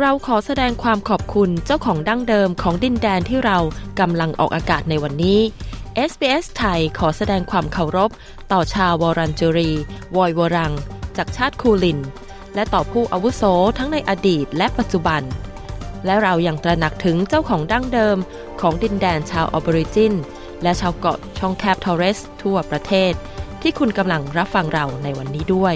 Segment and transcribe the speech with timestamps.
[0.00, 3.58] เราขอแสดงความขอบคุณเจ้าของดั้งเดิมของดินแดนที่เรา
[4.00, 5.40] กำลังออกอากาศในวันนี้
[6.10, 8.10] SBS ไทยขอแสดงความเคารพ
[8.52, 9.70] ต่อชาววอรันจูรี
[10.16, 10.72] วอยวรัง
[11.16, 11.98] จากชาติคูลิน
[12.54, 13.42] และต่อผู้อาวุโส
[13.78, 15.22] ทั้งในอดีตและปัจจุบัน
[16.04, 18.16] และเรายังตระหนักถึงเจ้าของดั้งเดิม
[18.60, 20.14] ของดินแดนชาวออบอริจิน
[20.62, 23.12] และชาวเกาะช่องแคบทอรเรสทั่วประเทศ
[23.62, 25.74] ที่คุณกำลังรับฟังเราในวันนี้ด้วย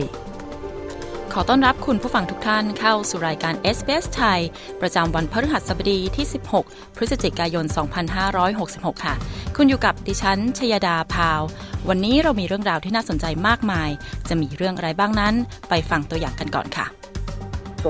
[1.34, 4.40] ขอต้อนรับคุณผู้ฟังทุกท่านเข้าสู่รายการ SBS ไทย
[4.80, 6.26] ประจำวันพฤหัสบดีที่
[6.60, 7.64] 16 พฤศจิกายน
[8.34, 9.14] 2566 ค่ะ
[9.56, 11.42] คุณอยู่กับดิฉัน ชยดาพาว
[11.88, 13.90] วันนี้เรามีเรื่องราวที่น่าสนใจมากมาย
[14.28, 15.34] จะมีเรื่องอะไรบ้างนั้น
[15.68, 16.86] ไปฟังตัวอย่างกันก่อนค่ะ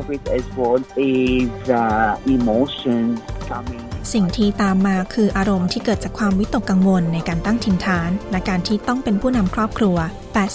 [0.00, 3.19] of it as well is uh, emotions
[3.50, 9.97] coming สิ่งที่ตามมาคืออารมณ์ที่เกิดจากความวิตกกังวลในการตั้งถิ่นฐาน และการที่ต้องเป็นผู้นำครอบครัว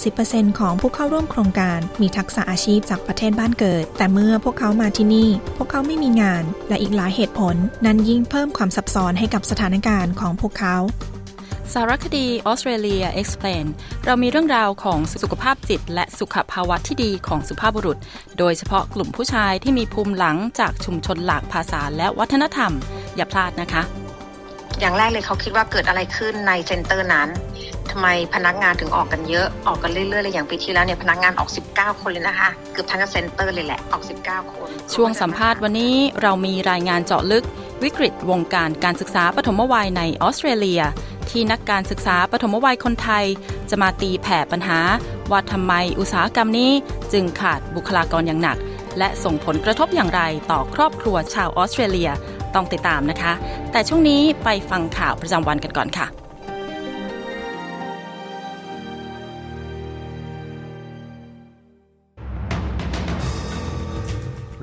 [0.00, 10.76] 80%ของผู้เข้าร่วมโครงการมีทักษะอาชีพจากประเทศบ้านเกิด แต่เมื่อพวกเขามาที่นี่ พวกเขาไม่มีงาน และอีกหลายเหตุผล นั่นยิ่งเพิ่มความซับซ้อนให้กับสถานการณ์ของพวกเขา
[11.72, 13.66] สารคดี Australia Explained
[14.04, 17.98] เรามีเรื่องราวของสุขภาพจิต และสุขภาวะที่ดีของสุภาพบุรุษ
[18.38, 22.72] โดยเฉพาะกลุ่มผู้ชายที่มีภูมิหลังจากชุมชนหลากภาษาและวัฒนธรรม
[23.16, 23.82] อย่าพลาดนะคะ
[24.80, 27.28] อย่างแรกเลยเขาคิดว่าเกิดอะไรขึ้นใน centre นั้น
[27.90, 37.44] ทำไมพนักงานถึงออกกันเยอะออกกันเรื่อยๆเลยอย่างปีที่แล้วเนี่ยพนักงานออก 19 คนเลยนะคะเกือบทั้งเซ็นเตอร์เลยแหละออก 19 คน ช่วงสัมภาษณ์วันนี้เรามีรายงานเจาะลึก
[37.82, 40.82] วิกฤตวงการการศึกษาปฐมวัยในออสเตรเลีย
[41.30, 43.24] ที่นักการศึกษาปฐมวัยคนไทย
[43.70, 44.78] จะมาตีแผ่ปัญหา
[45.30, 46.70] ว่าทำไมอุตสาหกรรมนี้
[47.12, 48.58] จึงขาดบุคลากรอย่างหนัก
[48.98, 52.10] และส่งผลกระทบอย่างไรต่อครอบครัวชาวออสเตรเลีย
[52.56, 53.32] ต้องติดตามนะคะ
[53.72, 56.08] แต่ช่วงนี้ไปฟังข่าวประจำวันกันก่อนค่ะ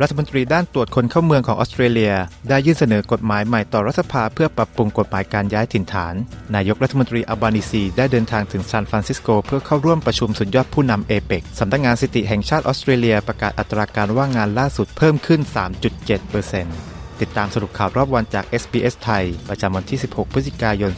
[0.01, 2.13] รัฐมนตรีด้านตรวจคนเข้าเมืองของออสเตรเลีย
[2.49, 6.15] ได้ยื่นเสนอกฎหมายใหม่ต่อรัฐสภาเพื่อปรับปรุงกฎหมายการย้ายถิ่นฐาน
[6.55, 20.91] นายกรัฐมนตรีอัลบานิซี ได้เดินทางถึงซานฟรานซิสโก เพื่อเข้าร่วมประชุมสุดยอดผู้นำเอเปกสำนักงานสิติแห่งชาติออสเตรเลียประกาศอัตราการว่างงานล่าสุดเพิ่มขึ้น 3.7%ติ ติดตามสรุปข่าวรอบวันจาก SBS ไทย ประจำวันที่ 16 พฤศจิกายน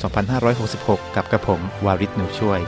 [0.55, 2.59] 2566 กับกระผม วาริศหนูช่วย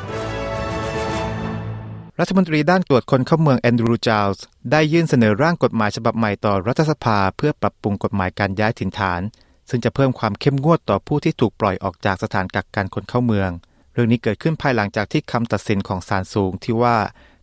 [2.19, 9.21] รัฐมนตรีด้านตรวจคนเข้าเมืองแอนดรูจาลส์ได้ยื่นเสนอร่างกฎหมายฉบับใหม่ต่อรัฐสภาเพื่อปรับปรุงกฎหมายการย้ายถิ่นฐาน
[9.69, 13.49] ซึ่งจะเพิ่มความเข้มงวดต่อผู้ที่ถูกปล่อยออกจากสถานกักกันคนเข้าเมือง
[13.93, 16.97] เรื่องนี้เกิดขึ้นภายหลังจากที่คำตัดสินของศาลสูงที่ว่า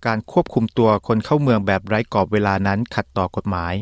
[0.06, 3.74] การควบคุมตัวคนเข้าเมืองแบบไร้กรอบเวลานั้นขัดต่อกฎหมาย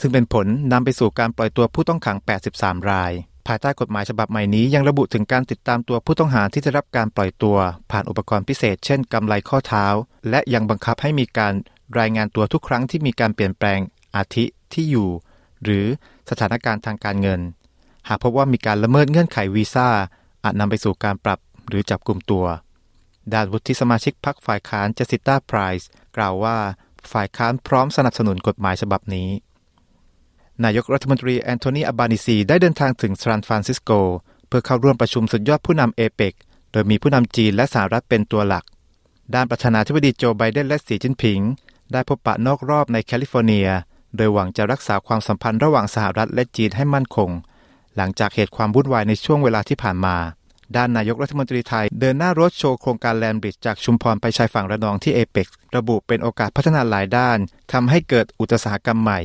[0.00, 2.18] ซึ่งเป็นผลนำไปสู่การปล่อยตัวผู้ต้องขัง
[2.54, 3.12] 83 ราย
[3.46, 7.56] ภายใต้กฎหมายฉบับใหม่นี้ยังระบุถึงการติดตามตัวผู้ต้องหาที่จะรับการปล่อยตัว
[7.90, 9.86] ผ่านอุปกรณ์พิเศษ เช่นกำไลข้อเท้า
[10.30, 11.54] และยังบังคับให้มีการ
[11.98, 13.80] รายงานตัวทุกครั้งที่มีการเปลี่ยนแปลง
[14.16, 15.08] อาทิที่อยู่
[15.62, 15.86] หรือ
[16.30, 17.40] สถานการณ์ทางการเงิน
[18.08, 19.88] หากพบว่ามีการละเมิดเงื่อนไขวีซ่า
[20.44, 21.38] อาจนำไปสู่การปรับ
[21.68, 22.46] หรือจับกลุ่มตัว
[23.34, 26.56] ด้านวุฒิสมาชิกพรรคฝ่ายค้านเจสิต้าไพรส์กล่าวว่า
[27.12, 29.28] ฝ่ายค้านพร้อมสนับสนุนกฎหมายฉบับนี้
[30.64, 33.90] นายกรัฐมนตรีแอนโทนีอัลบานีซีได้เดินทางถึงซานฟรานซิสโก
[34.48, 36.34] เพื่อเข้าร่วมประชุมสุดยอดผู้นำเอเปก
[36.72, 38.64] โดยมีผู้นำจีนและสหรัฐเป็นตัวหลัก
[39.34, 41.40] ด้านประธานาธิบดีโจไบเดนและสีจิ้นผิง
[41.92, 43.68] ได้พบปะนอกรอบในแคลิฟอร์เนีย
[44.16, 47.30] โดยหวังจะรักษาความสัมพันธ์ระหว่างสหรัฐและจีนให้มั่นคง
[47.96, 50.16] หลังจากเหตุความวุ่นวายในช่วงเวลาที่ผ่านมา
[50.76, 57.38] ด้านนายกรัฐมนตรีไทยเดินหน้ารถโชว์โครงการแลนด์บริดจ์จากชุมพรไปชายฝั่งระนองที่เอเปกระบุเป็นโอกาสพัฒนาหลายด้าน
[57.72, 59.20] ทำให้เกิดอุตสาหกรรมใหม่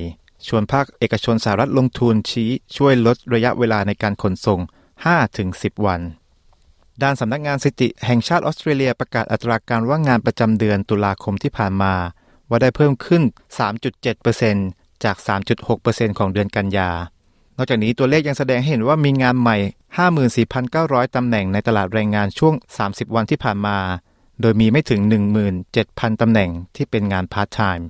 [0.48, 4.60] ชวนภาคเอกชนสหรัฐลงทุนชี้ช่วยลดระยะเวลาในการขนส่ง
[5.24, 6.02] 5-10 วัน
[7.04, 11.94] ด้านสำนักงานสถิติแห่งชาติออสเตรเลียประกาศอัตราการว่างงานประจำเดือนตุลาคมที่ผ่านมา
[12.50, 13.24] ว่าได้เพิ่มขึ้น
[14.34, 15.16] 3.7%จาก
[15.68, 16.90] 3.6%ของเดือนกันยา
[17.58, 19.58] นอกจากนี้ตัวเลขยังแสดงให้เห็นว่ามีงานใหม่
[20.56, 22.54] 54,900 ตำแหน่งในตลาดแรงงานช่วง
[22.86, 23.78] 30 วันที่ผ่านมา
[24.42, 25.02] โดยมีไม่ถึง
[25.62, 27.88] 17,000 ตำแหน่งที่เป็นงานพาร์ทไทม์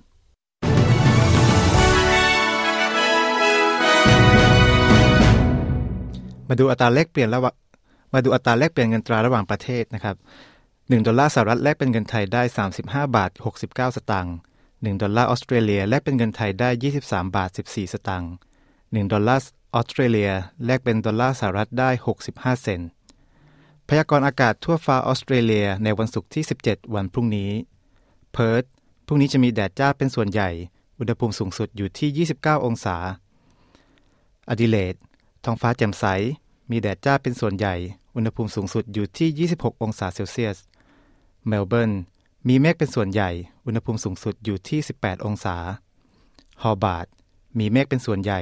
[6.50, 7.56] มาดูอัตราแลกเปลี่ยนระหว่าง
[8.14, 10.16] มาดูอัตราแลกเปลี่ยนเงินตราระหว่างประเทศนะครับ
[10.60, 12.42] 1ดอลลาร์สหรัฐแลกเป็นเงินไทยได้
[12.80, 13.32] 35 บาท
[13.64, 14.36] 69 สตางค์
[14.70, 16.70] 1ดอลลาร์ออสเตรเลียแลกเป็นเงินไทยได้
[17.02, 18.32] 23 บาท 14 สตางค์
[18.72, 19.44] 1ดอลลาร์
[19.74, 20.32] ออสเตรเลีย
[20.66, 21.90] แลกเป็นดอลลาร์สหรัฐได้
[22.26, 22.90] 65 เซนต์
[23.88, 27.52] พยากรณ์อากาศทั่วฟ้าออสเตรเลียในวันศุกร์ที่ 17 วันพรุ่งนี้
[28.32, 28.64] เพิร์ธ
[29.06, 30.50] พรุ่งนี้จะมีแดดจ้าเป็นส่วนใหญ่
[31.00, 32.98] อุณหภูมิสูงสุดอยู่ที่ 29 องศา
[34.50, 34.96] อดิเลด
[35.44, 36.06] ท้องฟ้าแจ่มใส
[36.70, 37.76] มีแดดจ้าเป็นส่วนใหญ่
[38.16, 40.58] อุณหภูมิสูงสุดอยู่ที่ 26 องศาเซลเซียส
[41.48, 41.92] เมลเบิร์น
[42.48, 43.30] มีเมฆเป็นส่วนใหญ่
[43.66, 45.56] อุณหภูมิสูงสุดอยู่ที่ 18 องศา
[46.62, 47.08] โฮบาร์ต
[47.60, 48.42] มีเมฆเป็นส่วนใหญ่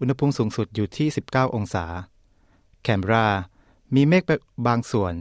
[0.00, 1.84] อุณหภูมิสูงสุดอยู่ที่ 19 องศา
[2.82, 3.26] แคนเบรา
[3.94, 4.22] มีเมฆ
[4.66, 5.12] บางส่วน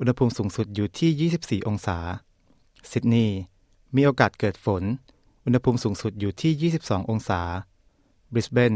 [0.00, 1.30] อุณหภูมิสูงสุดอยู่ที่
[1.64, 1.98] 24 องศา
[2.90, 3.38] ซิดนีย์
[3.94, 4.82] มีโอกาสเกิดฝน
[5.44, 7.40] อุณหภูมิสูงสุดอยู่ที่ 22 องศา
[8.32, 8.74] บริสเบน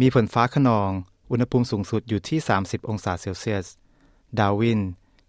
[0.00, 0.90] มีฝนฟ้าคะนอง
[1.30, 3.66] อุณหภูมิสูงสุดอยู่ที่ 30 องศาเซลเซียส
[4.38, 4.80] ดาร์วิน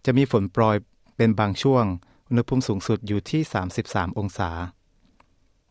[0.06, 0.78] จะมีฝนโปรย
[1.18, 1.86] เป็นบางช่วง
[2.30, 3.42] อุณหภูมิสูงสุดอยู่ที่
[3.80, 4.50] 33 องศา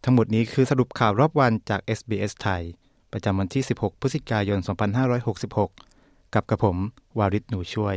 [0.05, 2.63] ทั้งหมดนี้คือสรุปข่าวรอบวันจาก SBS ไทย
[3.13, 4.59] ประจำวันที่ 16 พฤศจิกายน
[5.27, 6.77] 2566 กับกระผม
[7.19, 7.97] วาริศหนูช่วย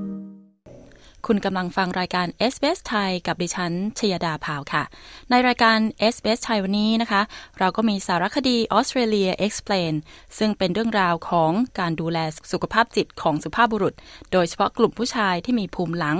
[1.27, 4.83] คุณกำลังฟังรายการ s อ s ไทยกับดิฉันชยดาพาวค่ะ
[5.29, 5.79] ในรายการ
[6.13, 7.21] s อ s ไทยวันนี้นะคะ
[7.59, 9.93] เราก็มีสารคดี Australia Explain
[10.37, 12.17] ซึ่งเป็นเรื่องราวของการดูแล
[12.51, 13.93] สุขภาพจิตของสุภาพบุรุษ
[14.31, 16.17] โดยเฉพาะกลุ่มผู้ชายที่มีภูมิหลัง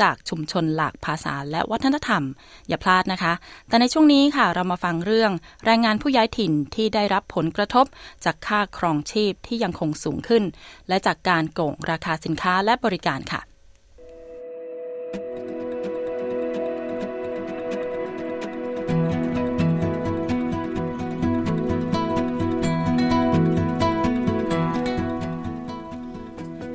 [0.00, 2.22] จากชุมชนหลากภาษาและวัฒนธรรม
[2.68, 3.32] อย่าพลาดนะคะ
[3.68, 5.32] แต่ในช่วงนี้ค่ะ เรามาฟังเรื่อง
[5.64, 7.86] แรงงานผู้ย้ายถิ่นที่ได้รับผลกระทบ
[8.24, 10.44] จากค่าครองชีพที่ยังคงสูงขึ้น
[10.88, 13.42] และจากการโกงราคาสินค้าและบริการค่ะ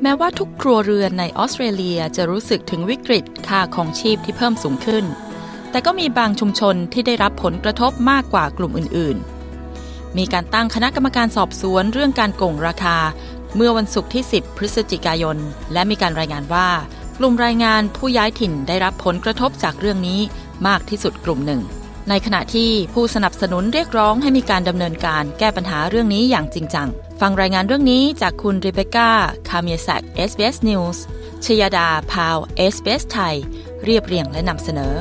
[0.01, 5.05] แม้ว่าทุกครัวเรือนในออสเตรเลียจะรู้สึกถึงวิกฤตค่าของชีพที่เพิ่มสูงขึ้น
[5.71, 9.17] แต่ก็มีบางชุมชนที่ได้รับผลกระทบมากกว่ากลุ่มอื่น
[9.67, 12.97] ๆ มีการตั้งคณะกรรมการสอบสวนเรื่องการโกงราคา
[13.55, 15.37] เมื่อวันศุกร์ที่ 10 พฤศจิกายน
[15.73, 16.69] และมีการรายงานว่า
[17.17, 20.19] กลุ่มรายงานผู้ย้ายถิ่นได้รับผลกระทบจากเรื่องนี้
[20.67, 21.61] มากที่สุดกลุ่มหนึ่ง
[22.09, 26.89] ในขณะที่ผู้สนับสนุนเรียกร้องให้มีการดำเนินการแก้ปัญหาเรื่องนี้อย่างจริงจัง
[27.25, 29.11] ฟังรายงานเรื่องนี้จากคุณริเบก้า
[29.49, 30.97] คาเมียสัก SBS News
[31.45, 32.37] ชยดา พาว
[32.73, 33.35] SBS ไทย
[33.83, 34.93] เรียบเรียงและนำเสนอ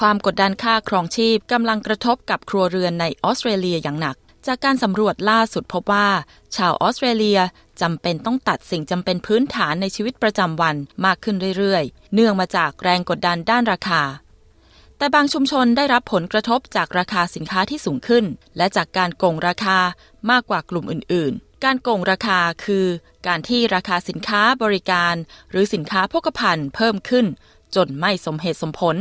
[0.00, 4.16] ความกดดันค่าครองชีพกำลังกระทบกับครัวเรือนในออสเตรเลียอย่างหนัก
[4.46, 6.08] จากการสำรวจล่าสุดพบว่า
[6.56, 7.40] ชาวออสเตรเลีย
[7.80, 14.02] จำเป็นต้องตัดสิ่งจำเป็นพื้นฐานในชีวิตประจำวันมากขึ้นเรื่อยๆ เนื่องมาจากแรงกดดันด้านราคา
[15.00, 18.24] แต่บางชุมชนได้รับผลกระทบจากราคาสินค้าที่สูงขึ้น
[18.56, 19.78] และจากการโกงราคา
[20.30, 22.86] มากกว่ากลุ่มอื่น ๆ การโกงราคาคือ
[23.26, 25.14] การที่ราคาสินค้าบริการ
[25.50, 27.26] หรือสินค้าโภคภัณฑ์เพิ่มขึ้น
[27.74, 28.96] จนไม่สมเหตุสมผล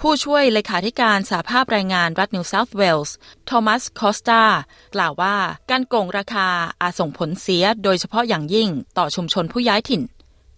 [0.00, 3.16] ผู้ช่วยเลขาธิการสาภาพแรงงานรัฐนิวเซาท์เวลส์
[3.46, 4.42] โทมัสคอสตา
[4.94, 5.36] กล่าวว่า
[5.70, 6.48] การโกงราคา
[6.82, 8.68] อาจส่งผลเสียโดยเฉพาะอย่างยิ่ง
[8.98, 10.02] ต่อชุมชนผู้ย้ายถิ่น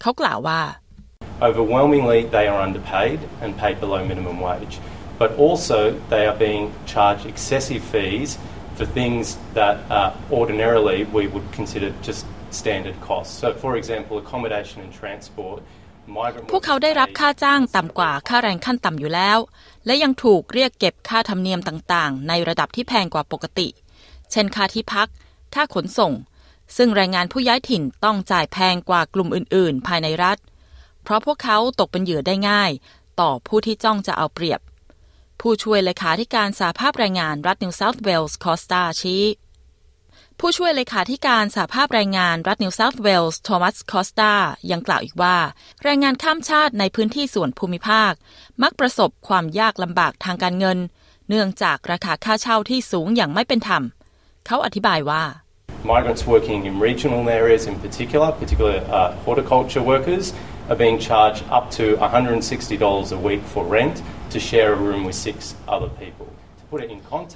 [0.00, 0.60] เขากล่าวว่า
[1.42, 4.78] Overwhelmingly, they are underpaid and paid below minimum wage,
[5.18, 8.38] but also they are being charged excessive fees
[8.76, 13.38] for things that uh, ordinarily we would consider just standard costs.
[13.38, 15.62] So, for example, accommodation and transport.
[16.52, 19.38] พวกเขาได้รับค่าจ้างต่ำกว่าค่าแรงขั้นต่ำอยู่แล้ว
[19.86, 23.68] และยังถูกเรียกเก็บค่าธรรมเนียมต่างๆ ในระดับที่แพงกว่าปกติ
[24.32, 25.08] เช่นค่าที่พัก
[25.54, 26.12] ค่าขนส่ง
[26.76, 30.38] ซึ่งแรงงานผู้ย้ายถิ่นต้องจ่ายแพงกว่ากลุ่มอื่น ๆ ภายในรัฐ
[31.06, 32.70] เพราะพวกเขาตกเป็นเหยื่อได้ง่าย
[33.20, 34.60] ต่อผู้ที่จ้องจะเอาเปรียบ
[35.40, 39.24] ผู้ช่วยเลขาธิการสาภาพแรงงานรัฐนิวเซาท์เวลส์คอสตาชี้
[40.40, 44.32] ผู้ช่วยเลขาธิการสาภาพแรงงานรัฐนิวเซาท์เวลส์โทมัสคอสตา
[44.70, 45.36] ยังกล่าวอีกว่า
[45.84, 48.12] แรงงานข้ามชาติในพื้นที่ส่วนภูมิภาค
[48.62, 50.78] มักประสบความยากลำบากทางการเงิน
[51.28, 53.82] เนื่องจากราคาค่าเช่าที่สูงอย่างไม่เป็นธรรม
[54.46, 55.24] เขาอธิบายว่า
[55.94, 60.24] Migrants working in regional areas in particular, particularly uh, horticulture workers,
[60.68, 63.96] are being charged up to $160 a week for rent
[64.32, 65.36] to share a room with six
[65.74, 66.28] other people.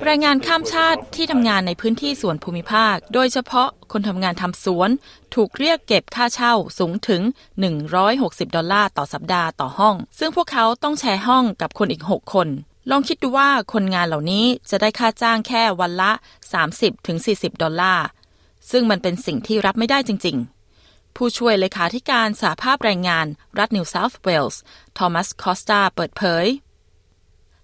[0.07, 4.91] แรงงานข้ามชาติที่ทำงานในพื้นที่สวนภูมิภาค โดยเฉพาะคนทำงานทำสวน
[5.35, 7.23] ถูกเรียกเก็บค่าเช่าสูงถึง
[7.89, 12.49] 160 ดอลลาร์ต่อสัปดาห์ต่อห้อง ซึ่งพวกเขาต้องแชร์ห้องกับคนอีก 6 คน
[12.91, 16.13] ลองคิดดูว่าคนงานเหล่านี้จะได้ค่าจ้างแค่วันละ
[16.87, 18.07] 30-40 ดอลลาร์
[18.71, 20.60] ซึ่งมันเป็นสิ่งที่รับไม่ได้จริง ๆ
[21.17, 23.27] ผู้ช่วยเลขาธิการสาภาพแรงงาน
[23.59, 24.61] รัฐนิวเซาท์เวลส์
[24.99, 26.47] ทอมัสคอสตาเปิดเผย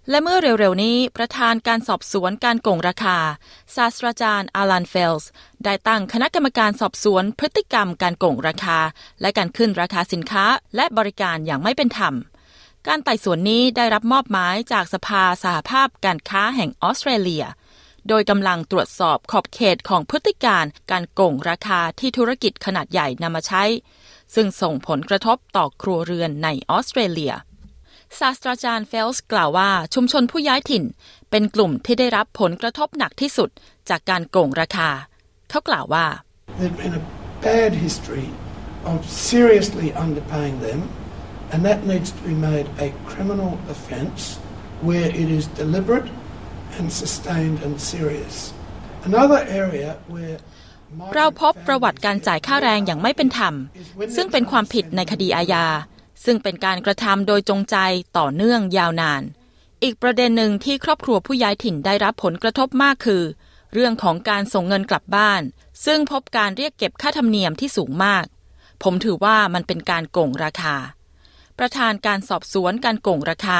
[0.09, 3.17] และเมื่อเร็วๆนี้ ประธานการสอบสวนการโกงราคา
[3.75, 5.29] ศาสตราจารย์อาลันเฟลส์
[5.63, 8.79] ได้ตั้งคณะกรรมการสอบสวนพฤติกรรมการโกงราคา
[9.21, 12.13] และการขึ้นราคาสินค้าและบริการอย่างไม่เป็นธรรม
[12.87, 17.45] การไต่สวนนี้ได้รับมอบหมายจากสภาสหภาพการค้าแห่งออสเตรเลีย
[18.07, 23.63] โดยกำลังตรวจสอบขอบเขตของพฤติการณ์การโกงราคาที่ธุรกิจขนาดใหญ่นำมาใช้
[24.35, 27.33] ซึ่งส่งผลกระทบต่อครัวเรือนในออสเตรเลีย
[28.19, 30.83] ศาสตราจารย์เฟลส์กล่าวว่าชุมชนผู้ย้ายถิ่น
[31.29, 33.49] เป็นกลุ่มที่ได้รับผลกระทบหนักที่สุด
[33.89, 34.89] จากการโกงราคา
[35.49, 36.05] เขากล่าวว่า
[36.59, 37.03] There's been a
[37.49, 38.29] bad history
[38.91, 38.97] of
[39.29, 40.79] seriously underpaying them
[41.51, 44.21] and that needs to be made a criminal offence
[44.87, 46.07] where it is deliberate
[46.79, 48.35] and sustained and serious.
[49.09, 50.37] Another area where
[51.15, 53.53] เราพบประวัติการจ่ายค่าแรงอย่างไม่เป็นธรรม
[54.15, 55.65] ซึ่งเป็นความผิดในคดีอาญา
[56.25, 57.77] ซึ่งเป็นการกระทำโดยจงใจ
[58.17, 59.23] ต่อเนื่องยาวนาน
[59.83, 63.23] อีกประเด็นหนึ่งที่ครอบครัวผู้ย้ายถิ่นได้รับผลกระทบมากคือ
[63.73, 65.41] เรื่องของการส่งเงินกลับบ้าน
[65.85, 68.25] ซึ่งพบการเรียกเก็บค่าธรรมเนียมที่สูงมาก
[68.83, 70.75] ผมถือว่ามันเป็นการโกงราคา
[71.59, 73.59] ประธานการสอบสวนการโกงราคา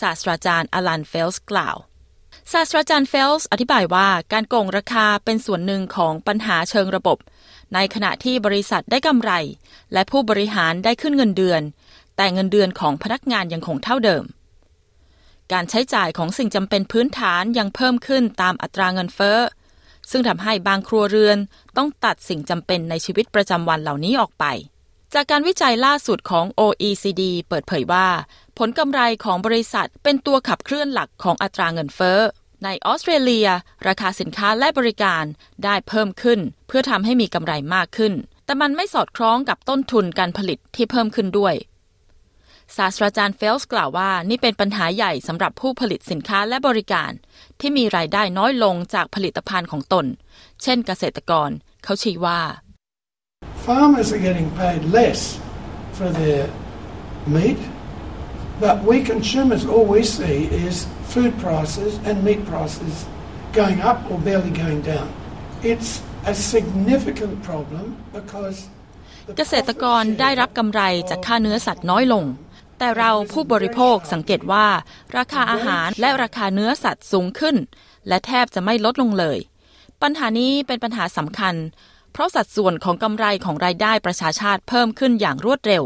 [0.00, 1.76] ศาสตราจารย์อลันเฟลส์กล่าว
[2.52, 7.18] ศาสตราจารย์เฟลส์อธิบายว่าการโกงราคาเป็นส่วนหนึ่งของปัญหาเชิงระบบ
[7.74, 9.32] ในขณะที่บริษัทได้กำไร
[9.92, 11.62] และผู้บริหารได้ขึ้นเงินเดือน
[12.16, 14.24] แต่เงินเดือนของพนักงานยังคงเท่าเดิม
[15.52, 19.38] การใช้จ่ายของสิ่งจำเป็นพื้นฐานยังเพิ่มขึ้นตามอัตราเงินเฟ้อ
[20.10, 21.38] ซึ่งทำให้บางครัวเรือน
[21.76, 24.46] ต้องตัดสิ่งจำเป็นในชีวิตประจำวันเหล่านี้ออกไป
[25.14, 28.06] จากการวิจัยล่าสุดของ OECD เปิดเผยว่า
[28.62, 32.20] ผลกำไรของบริษัทเป็นตัวขับเคลื่อนหลักของอัตราเงินเฟ้อ
[32.64, 33.48] ในออสเตรเลีย
[33.86, 35.24] ราคาสินค้าและบริการ
[35.64, 41.54] ได้เพิ่มขึ้น เพื่อทำให้มีกำไรมากขึ้น แต่มันไม่สอดคล้องกับต้นทุนการผลิตที่เพิ่มขึ้นด้วย
[42.76, 47.10] ศาสตราจารย์เฟลส์กล่าวว่านี่เป็นปัญหาใหญ่สำหรับผู้ผลิตสินค้าและบริการ
[47.60, 50.06] ที่มีรายได้น้อยลงจากผลิตภัณฑ์ของตน
[50.62, 51.50] เช่นเกษตรกร
[51.84, 52.40] เขาชี้ว่า
[53.66, 55.20] Farmers are getting paid less
[55.96, 56.44] for their
[57.36, 57.60] meat
[58.64, 60.36] but we consumers all we see
[60.66, 60.74] is
[61.12, 62.94] food prices and meat prices
[63.60, 65.08] going up or barely going down
[65.70, 65.90] it's
[66.32, 67.84] a significant problem
[68.16, 68.58] because
[69.36, 72.24] เกษตรกรได้รับกำไรจากค่าเนื้อสัตว์น้อยลง
[72.78, 74.66] แต่เราผู้บริโภคสังเกตว่า
[75.16, 77.56] ราคาอาหารและราคาเนื้อสัตว์สูงขึ้น
[78.08, 79.38] และแทบจะไม่ลดลงเลย
[80.02, 81.54] ปัญหานี้เป็นปัญหาสำคัญ
[82.12, 85.84] เพราะสัดส่วนของกำไรของรายได้ประชาชาติเพิ่มขึ้นอย่างรวดเร็ว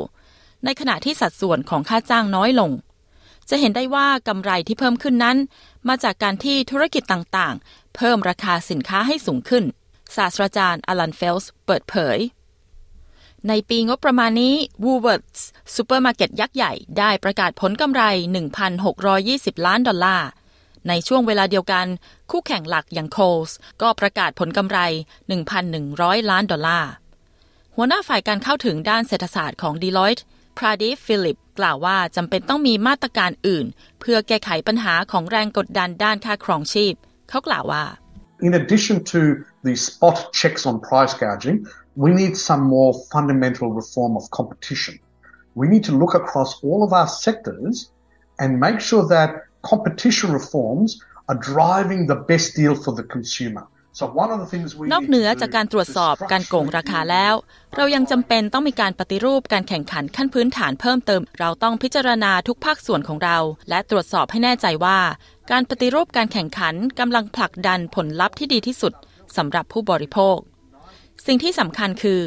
[0.65, 2.71] ในขณะที่สัดส่วนของค่าจ้างน้อยลง
[3.51, 5.37] จะเห็นได้ว่ากำไรที่เพิ่มขึ้นนั้น
[5.89, 9.65] มาจากการที่ธุรกิจต่างๆ เพิ่มราคาสินค้าให้สูงขึ้น
[10.17, 12.19] ศาสตราจารย์อลันเฟลส์เปิดเผย
[13.49, 14.55] ในปีงบประมาณนี้
[14.85, 15.43] Woolworths
[15.75, 18.03] ซูเปอร์มาร์เก็ตยักษ์ใหญ่ได้ประกาศผลกำไร
[18.85, 20.29] 1,620 ล้านดอลลาร์
[20.89, 21.87] ในช่วงเวลาเดียวกัน
[22.31, 23.51] คู่แข่งหลักอย่าง Coles
[23.83, 24.79] ก็ประกาศผลกำไร
[25.55, 26.91] 1,100 ล้านดอลลาร์
[27.77, 30.23] หัวหน้าฝ่ายการเข้าถึงด้านเศรษฐศาสตร์ของ Deloitte
[30.59, 33.67] พราดีฟิลิป กล่าวว่าจำเป็นต้องมีมาตรการอื่น
[34.01, 36.95] เพื่อแก้ไขปัญหาของแรงกดดันด้านค่าครองชีพ
[37.29, 37.85] เขากล่าวว่า
[38.47, 39.21] In addition to
[39.67, 41.59] the spot checks on price gouging,
[42.05, 44.95] we need some more fundamental reform of competition.
[45.61, 47.75] We need to look across all of our sectors
[48.41, 49.31] and make sure that
[49.73, 50.89] competition reforms
[51.29, 53.65] are driving the best deal for the consumer.
[54.93, 57.35] นอกเหนือจากการตรวจสอบการโกงราคาแล้ว
[57.77, 64.99] เรายังจำเป็นต้องมีการปฏิรูปการแข่งขันขั้นพื้นฐานเพิ่มเติม เราต้องพิจารณาทุกภาคส่วนของเรา และตรวจสอบให้แน่ใจว่า
[65.51, 68.93] การปฏิรูปการแข่งขันกำลังผลักดันผลลัพธ์ที่ดีที่สุด
[69.37, 70.37] สำหรับผู้บริโภค
[71.27, 72.21] สิ่งที่สำคัญคือ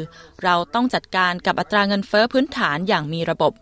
[0.44, 3.52] เราต้องจัดการกับอัตราเงินเฟอ้อพื้นฐานอย่างมีระบบ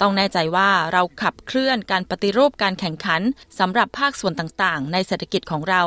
[0.00, 3.22] ต้องแน่ใจว่าเราขับเคลื่อนการปฏิรูปการแข่งขัน
[3.58, 5.82] สำหรับภาคส่วนต่างๆ ในเศรษฐกิจของเรา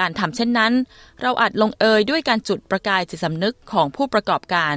[0.00, 0.72] การทำเช่นนั้น
[1.22, 4.74] เราอาจลงเอยด้วยการจุดประกายจิตสำนึกของผู้ประกอบการ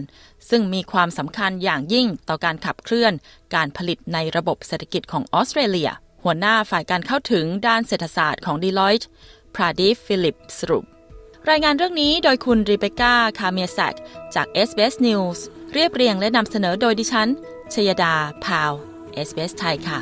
[0.50, 3.14] ซึ่งมีความสำคัญอย่างยิ่งต่อการขับเคลื่อน
[3.56, 5.90] การผลิตในระบบเศรษฐกิจของออสเตรเลีย
[6.24, 9.08] หัวหน้าฝ่ายการเข้าถึงด้านเศรษฐศาสตร์ของ Deloitte
[9.56, 10.86] พราดีฟิลิปสรุป
[11.50, 13.96] รายงานเรื่องนี้โดยคุณริเบคก้าคาเมียแซก
[14.36, 15.40] จาก SBS News
[15.74, 17.30] เรียบเรียงและนำเสนอโดยดิฉัน
[17.74, 18.14] ชยดา
[18.46, 18.72] พาว
[19.28, 20.00] SBS ไทยค่ะ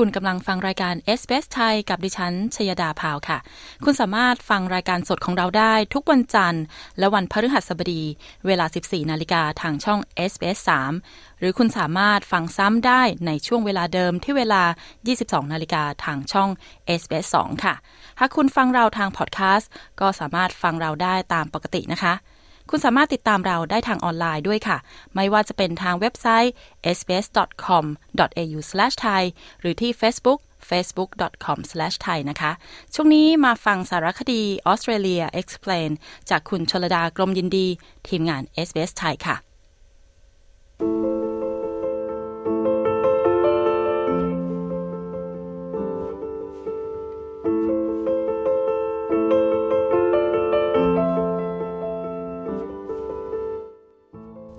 [0.00, 3.38] คุณกำลังฟังรายการ s อ s ไทยกับดิฉันชยดาพาวค่ะ
[3.84, 6.64] คุณสามารถฟังรายการสดของเราได้ทุกวันจันทร์
[6.98, 8.02] และวันพฤหัสบดี
[8.46, 10.00] เวลา 14 นาฬิกาทางช่อง
[10.30, 10.58] SBS
[11.00, 14.62] 3หรือคุณสามารถฟังซ้ำได้ในช่วงเวลาเดิมที่เวลา
[15.06, 16.48] 22 นาฬิกาทางช่อง
[17.00, 17.74] SBS 2ค่ะ
[18.20, 22.14] หากคุณฟังเราทางพอดแคสต์ก็สามารถฟังเราได้ตามปกตินะคะ
[22.70, 24.76] คุณสามารถติดตามเราได้ทางออนไลน์ด้วยค่ะ
[25.14, 26.52] ไม่ว่าจะเป็นทางเว็บไซต์
[26.96, 29.22] sbs.com.au/thai
[29.60, 32.52] หรือที่ Facebook facebook.com/thai นะคะ
[32.94, 35.90] ช่วงนี้มาฟังสารคดี Australia Explain
[36.30, 37.66] จากคุณชลดากรมยินดี
[38.08, 39.36] ทีมงาน SBS ไทยค่ะ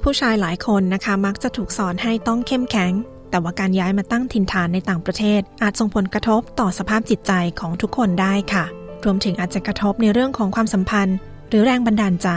[0.10, 2.94] ผู้ชายหลายคนนะคะมักจะถูกสอนให้ต้องเข้มแข็ง
[3.30, 8.66] แต่ว่าการย้ายมาตั้งถิ่นฐานในต่างประเทศ อาจส่งผลกระทบต่อสภาพจิตใจของทุกคนได้ค่ะ
[9.06, 11.18] รวมถึงอาจจะกระทบในเรื่องของความสัมพันธ์
[11.50, 12.30] หรือแรงบันดาลใจ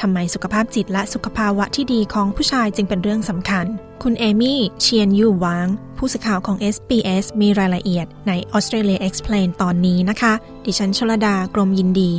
[0.00, 3.66] ทำไมสุขภาพจิตและสุขภาวะที่ดีของผู้ชายจึงเป็นเรื่องสำคัญ
[4.02, 5.66] คุณเอมี่เชียนยูวาง
[5.98, 10.32] ผู้สื่อข่าวของ SBS มีรายละเอียดใน Australia Explain ตอนนี้นะคะ
[10.64, 12.10] ดิฉันชลดากรมยินดี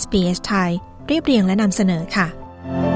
[0.00, 0.70] SBS ไทย
[1.06, 2.95] เรียบเรียงและนำเสนอค่ะ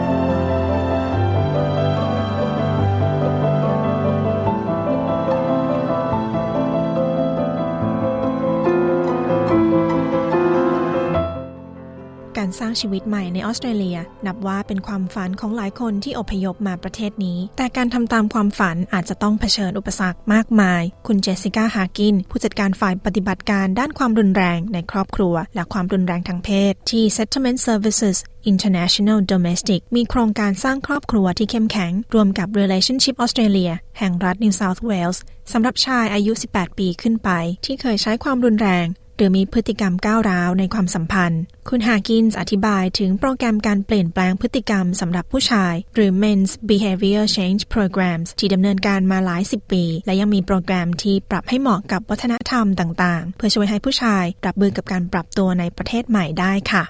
[12.58, 28.16] สร้างชีวิตใหม่ในออสเตรเลีย นับว่าเป็นความฝันของหลายคนที่อพยพมาประเทศนี้ แต่การทำตามความฝันอาจจะต้องเผชิญอุปสรรคมากมาย คุณเจสสิก้าฮากิน ผู้จัดการฝ่ายปฏิบัติการด้านความรุนแรงในครอบครัว และความรุนแรงทางเพศ ที่ Settlement Services
[28.52, 35.18] International Domestic มีโครงการสร้างครอบครัวที่เข้มแข็ง รวมกับ Relationship Australia แห่งรัฐ New South Wales
[35.52, 37.30] สำหรับชายอายุ 18 ปีขึ้นไป
[37.64, 38.86] ที่เคยใช้ความรุนแรง
[39.20, 56.84] หรือมีพฤติกรรมก้าวร้าวในความสัมพันธ์ คุณฮากินส์อธิบายถึงโปรแกรมการเปลี่ยนแปลงพฤติกรรมสำหรับผู้ชาย หรือ Men's Behavior Change Programs ที่ดำเนินการมาหลายสิบปี และยังมีโปรแกรมที่ปรับให้เหมาะกับวัฒนธรรมต่างๆ เพื่อช่วยให้ผู้ชายรับมือกับการปรับตัวในประเทศใหม่ได้ค่ะ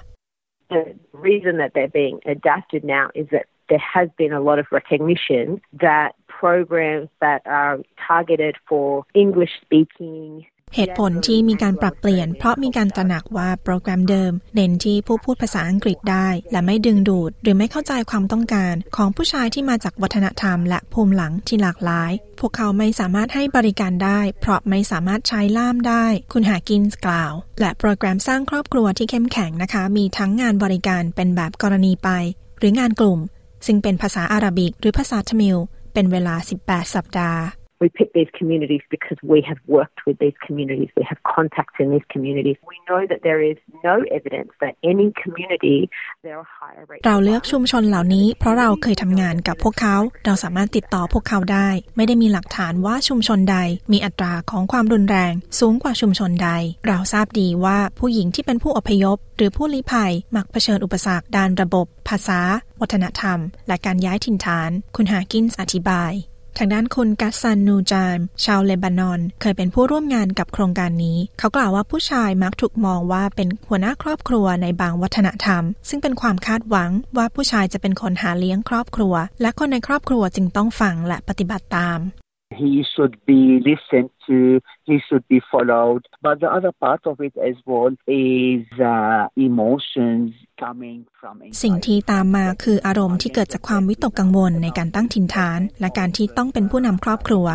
[0.75, 0.83] The
[1.29, 5.43] reason that they're being adapted now is that there has been a lot of recognition
[5.87, 6.09] that
[6.43, 7.75] programs that are
[8.07, 8.87] targeted for
[9.23, 32.09] English speaking เหตุผลที่มีการปรับเปลี่ยน เพราะมีการตระหนักว่าโปรแกรมเดิมเน้นที่ผู้พูดภาษาอังกฤษได้ และไม่ดึงดูด หรือไม่เข้าใจความต้องการของผู้ชายที่มาจากวัฒนธรรม และภูมิหลังที่หลากหลาย พวกเขาไม่สามารถให้บริการได้ เพราะไม่สามารถใช้ล่ามได้ คุณหากินกล่าว และโปรแกรมสร้างครอบครัวที่เข้มแข็งนะคะ มีทั้งงานบริการเป็นแบบกรณีไป
[32.59, 33.19] หรืองานกลุ่ม
[33.65, 35.57] ซึ่งเป็นภาษาอาหรับิกหรือภาษาทมิล
[35.93, 37.41] เป็นเวลา 18 สัปดาห์
[37.81, 40.89] We pick these communities because we have worked with these communities.
[40.99, 42.57] We have contacts in these communities.
[42.73, 43.57] We know that there is
[43.89, 45.79] no evidence that any community
[46.27, 47.03] there are higher rates.
[47.05, 53.57] เราเลือกชุมชนเหล่านี้ เพราะเราเคยทำงานกับพวกเขา เราสามารถติดต่อพวกเขาได้ ไม่ได้มีหลักฐานว่าชุมชนใด
[53.91, 56.49] มีอัตราของความรุนแรง สูงกว่าชุมชนใด
[56.87, 62.41] เราทราบดีว่าผู้หญิงที่เป็นผู้อพยพ หรือผู้ลี้ภัยมักเผชิญอุปสรรคด้านระบบ ภาษา
[62.81, 66.13] วัฒนธรรม และการย้ายถิ่นฐาน คุณหากินอธิบาย
[66.57, 81.99] ทางด้านคุณกัสซันนูจามชาวเลบานอน เคยเป็นผู้ร่วมงานกับโครงการนี้ เขากล่าวว่าผู้ชายมักถูกมองว่าเป็นหัวหน้าครอบครัวในบางวัฒนธรรม ซึ่งเป็นความคาดหวังว่าผู้ชายจะเป็นคนหาเลี้ยงครอบครัว และคนในครอบครัวจึงต้องฟังและปฏิบัติตาม
[82.51, 84.59] He should be listened to.
[84.83, 86.01] He should be followed.
[86.21, 90.33] But the other part of it as well is uh, emotions
[90.63, 97.45] coming from สิ่งที่ตามมาคืออารมณ์ที่เกิดจากความวิตกกังวลในการตั้งถิ่นฐาน และการที่ต้องเป็นผู้นำครอบครัว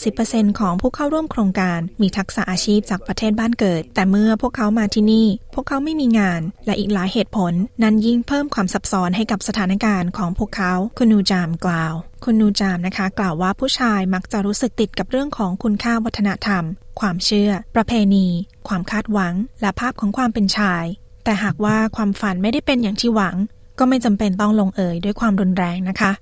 [0.00, 16.64] 80%ของผู้เข้าร่วมโครงการมีทักษะอาชีพจากประเทศบ้านเกิด แต่เมื่อพวกเขามาที่นี่ พวกเขาไม่มีงาน และอีกหลายเหตุผล นั้นยิ่งเพิ่มความซับซ้อนให้กับสถานการณ์ของพวกเขา คุณนูจามกล่าว คุณนูจามนะคะ กล่าวว่าผู้ชายมักจะรู้สึกติดกับเรื่องของคุณค่าวัฒนธรรม
[17.00, 18.26] ความเชื่อ ประเพณี
[18.68, 20.84] ความคาดหวัง และภาพของความเป็นชาย
[21.24, 23.36] แต่หากว่าความฝันไม่ได้เป็นอย่างที่หวัง
[23.78, 26.12] ก็ไม่จำเป็นต้องลงเอยด้วยความรุนแรงนะคะ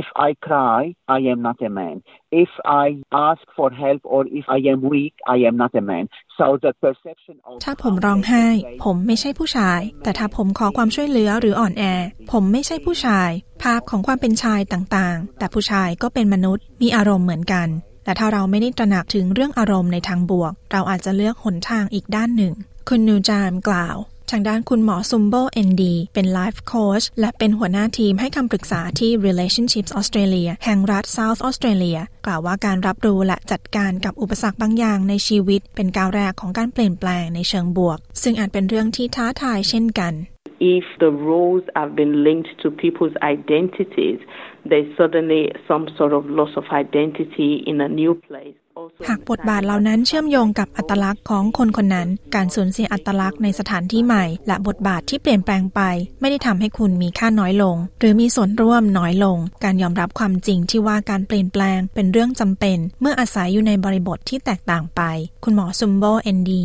[0.00, 0.80] If I cry,
[1.16, 1.96] I am not a man.
[2.44, 2.50] If
[2.82, 2.86] I
[3.28, 6.04] ask for help or if I am weak, I am not a man.
[6.38, 8.46] So the perception of ถ้าผมร้องไห้
[8.84, 11.84] ผมไม่ใช่ผู้ชาย แต่ถ้าผมขอความช่วยเหลือหรืออ่อนแอ
[12.32, 13.30] ผมไม่ใช่ผู้ชาย
[13.62, 17.68] ภาพของความเป็นชายต่างๆ แต่ผู้ชายก็เป็นมนุษย์ มีอารมณ์เหมือนกัน
[18.04, 22.54] แต่ถ้าเราไม่ได้ตระหนักถึงเรื่องอารมณ์ในทางบวก เราอาจจะเลือกหนทางอีกด้านหนึ่ง
[22.88, 23.96] คุณนูจามกล่าว
[24.30, 40.14] ทางด้านคุณหมอซุมโบเอนดีเป็นไลฟ์โค้ชและเป็นหัวหน้าทีมให้คำปรึกษาที่ Relationships Australia แห่งรัฐ South Australia กล่าวว่าการรับรู้และจัดการกับอุปสรรคบางอย่างในชีวิต เป็นก้าวแรกของการเปลี่ยนแปลงในเชิงบวก ซึ่งอาจเป็นเรื่องที่ท้าทายเช่นกัน
[40.60, 44.18] if the roles have been linked to people's identities,
[44.64, 48.63] there's suddenly some sort of loss of identity in a new place.
[49.08, 55.80] หากบทบาทเหล่านั้นเชื่อมโยงกับอัตลักษณ์ของคนคนนั้น การสูญเสียอัตลักษณ์ในสถานที่ใหม่ และบทบาทที่เปลี่ยนแปลงไป
[56.20, 65.00] ไม่ได้ทำให้คุณมีค่าน้อยลง หรือมีส่วนร่วมน้อยลง การยอมรับความจริงที่ว่าการเปลี่ยนแปลงเป็นเรื่องจำเป็น เมื่ออาศัยอยู่ในบริบทที่แตกต่างไป
[65.44, 66.62] คุณหมอซุมโบเอนดี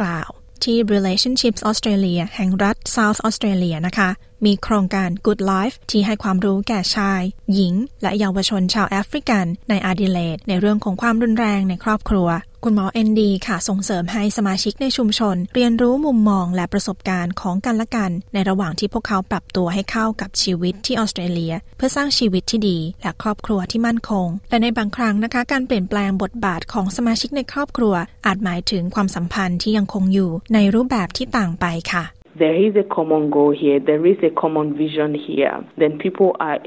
[0.00, 0.30] กล่าว
[0.64, 4.10] ที่ Relationships Australia แห่งรัฐ South Australia นะคะ
[4.46, 7.22] มีโครงการ Good Life ที่ให้ความรู้แก่ชาย
[7.54, 12.28] หญิง และเยาวชนชาวแอฟริกัน ในอาดิเลดในเรื่องของความรุนแรงในครอบครัว
[12.64, 27.94] คุณหมอเอนดีค่ะส่งเสริมให้สมาชิกในชุมชน เรียนรู้มุมมองและประสบการณ์ของกันและกัน ในระหว่างที่พวกเขาปรับตัวให้เข้ากับชีวิตที่ออสเตรเลีย เพื่อสร้างชีวิตที่ดี และครอบครัวที่มั่นคง และในบางครั้งนะคะ การเปลี่ยนแปลงบทบาทของสมาชิกในครอบครัว
[28.26, 32.04] อาจหมายถึงความสัมพันธ์ที่ยังคงอยู่ในรูปแบบที่ต่างไปค่ะ
[32.36, 36.58] there is a common goal here, there is a common vision here, then people are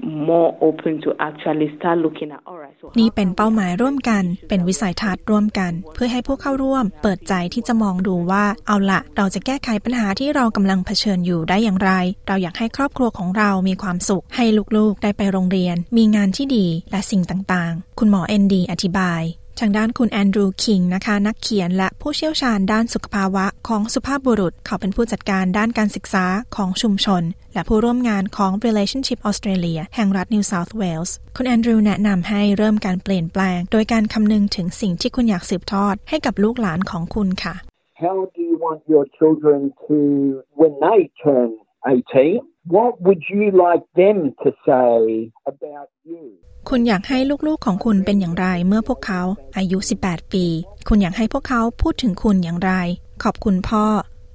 [0.00, 11.90] more open to actually start looking at, all right, so นี่เป็นเป้าหมายร่วมกัน เป็นวิสัยทัศน์ร่วมกัน เพื่อให้พวกเข้าร่วม เปิดใจที่จะมองดูว่า เอาละเราจะแก้ไขปัญหาที่เรากำลังเผชิญอยู่ได้อย่างไร
[12.28, 14.44] เราอยากให้ครอบครัวของเรามีความสุข ให้
[14.76, 19.22] ลูกๆ ได้ไปโรงเรียน มีงานที่ดี และสิ่งต่างๆ คุณหมอเอนดีอธิบาย
[19.60, 26.24] ทางด้านคุณแอนดรูว์คิงนะคะนักเขียนและผู้เชี่ยวชาญด้านสุขภาวะของสุภาพบุรุษ เขาเป็นผู้จัดการด้านการศึกษา
[26.56, 27.22] ของชุมชน
[27.54, 37.54] และผู้ร่วมงานของ Relationship Australia แห่งรัฐ New South Wales คุณแอนดรูว์แนะนำให้เริ่มการเปลี่ยนแปลง โดยการคำนึงถึงสิ่งที่คุณอยากสืบทอดให้กับลูกหลานของคุณค่ะ
[38.04, 39.98] How do you want your children to,
[40.60, 41.50] when they turn
[41.84, 42.40] 18,
[42.76, 46.24] what would you like them to say about you?
[46.68, 49.22] คุณอยากให้ลูกๆของคุณเป็นอย่างไรเมื่อพวกเขา
[49.56, 50.46] อายุ 18 ปี
[50.88, 52.72] คุณอยากให้พวกเขาพูดถึงคุณอย่างไร
[53.22, 53.84] ขอบคุณพ่อ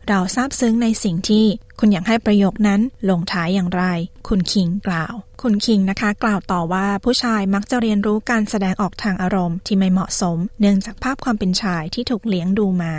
[0.08, 1.46] เราซาบซึ้งในสิ่งที่
[1.80, 3.84] คุณอยากให้ประโยคนั้นลงท้ายอย่างไร
[4.28, 12.94] คุณคิงกล่าว คุณคิงนะคะ กล่าวต่อว่าผู้ชายมักจะเรียนรู้การแสดงออกทางอารมณ์ที่ไม่เหมาะสม เนื่องจากภาพความเป็นชายที่ถูกเลี้ยงดูมา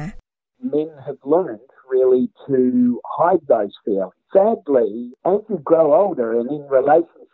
[0.74, 2.60] Men have learned really to
[3.18, 4.16] hide those feelings.
[4.36, 4.90] Sadly,
[5.32, 7.27] as you grow older and in relationships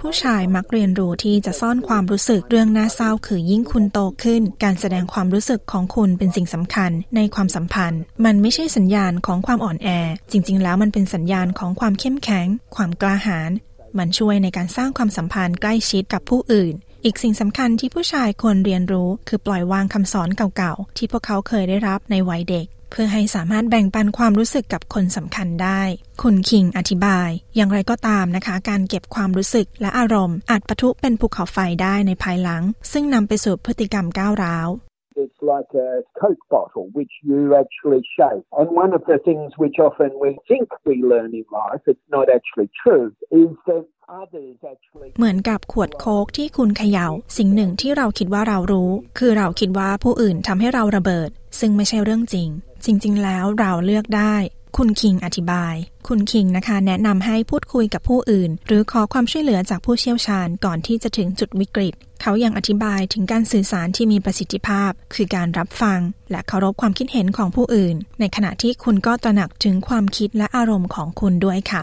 [0.00, 9.88] ผู้ชายมักเรียนรู้ที่จะซ่อนความรู้สึกเรื่องน่าเศร้าคือยิ่งคุณโตขึ้น การแสดงความรู้สึกของคุณเป็นสิ่งสำคัญในความสัมพันธ์ มันไม่ใช่สัญญาณของความอ่อนแอ
[10.30, 13.50] จริง ๆ แล้วมันเป็นสัญญาณของความเข้มแข็ง ความกล้าหาญ
[13.98, 25.82] มันช่วยในการสร้างความสัมพันธ์ใกล้ชิดกับผู้อื่น อีกสิ่งสำคัญที่ผู้ชายควรเรียนรู้ คือปล่อยวางคำสอนเก่าๆ ที่พวกเขาเคยได้รับในวัยเด็กเพื่อให้สามารถแบ่งปันความรู้สึกกับคนสำคัญได้
[26.22, 34.70] คุณคิงอธิบาย อย่างไรก็ตามนะคะ การเก็บความรู้สึกและอารมณ์ อาจปะทุเป็นภูเขาไฟได้ในภายหลัง ซึ่งนำไปสู่พฤติกรรมก้าวร้าว
[35.16, 38.44] It's like a Coke bottle which you actually shake.
[38.58, 42.26] And one of the things which often we think we learn in life, it's not
[42.36, 43.84] actually true, is that
[44.22, 52.48] others actually เหมือนกับขวดโค้กที่คุณเขยา่า สิ่งหนึ่งที่เราคิดว่าเรารู้ คือเราคิดว่าผู้อื่นทำให้เราระเบิด ซึ่งไม่ใช่เรื่องจริง
[52.84, 54.36] จริงๆ แล้วเราเลือกได้
[54.76, 55.74] คุณคิงอธิบาย
[56.08, 71.82] คุณคิงนะคะ แนะนำให้พูดคุยกับผู้อื่น หรือขอความช่วยเหลือจากผู้เชี่ยวชาญก่อนที่จะถึงจุดวิกฤต เขายังอธิบายถึงการสื่อสารที่มีประสิทธิภาพ คือการรับฟัง และเคารพความคิดเห็นของผู้อื่น ในขณะที่คุณก็ตระหนักถึงความคิดและอารมณ์ของคุณด้วยค่ะ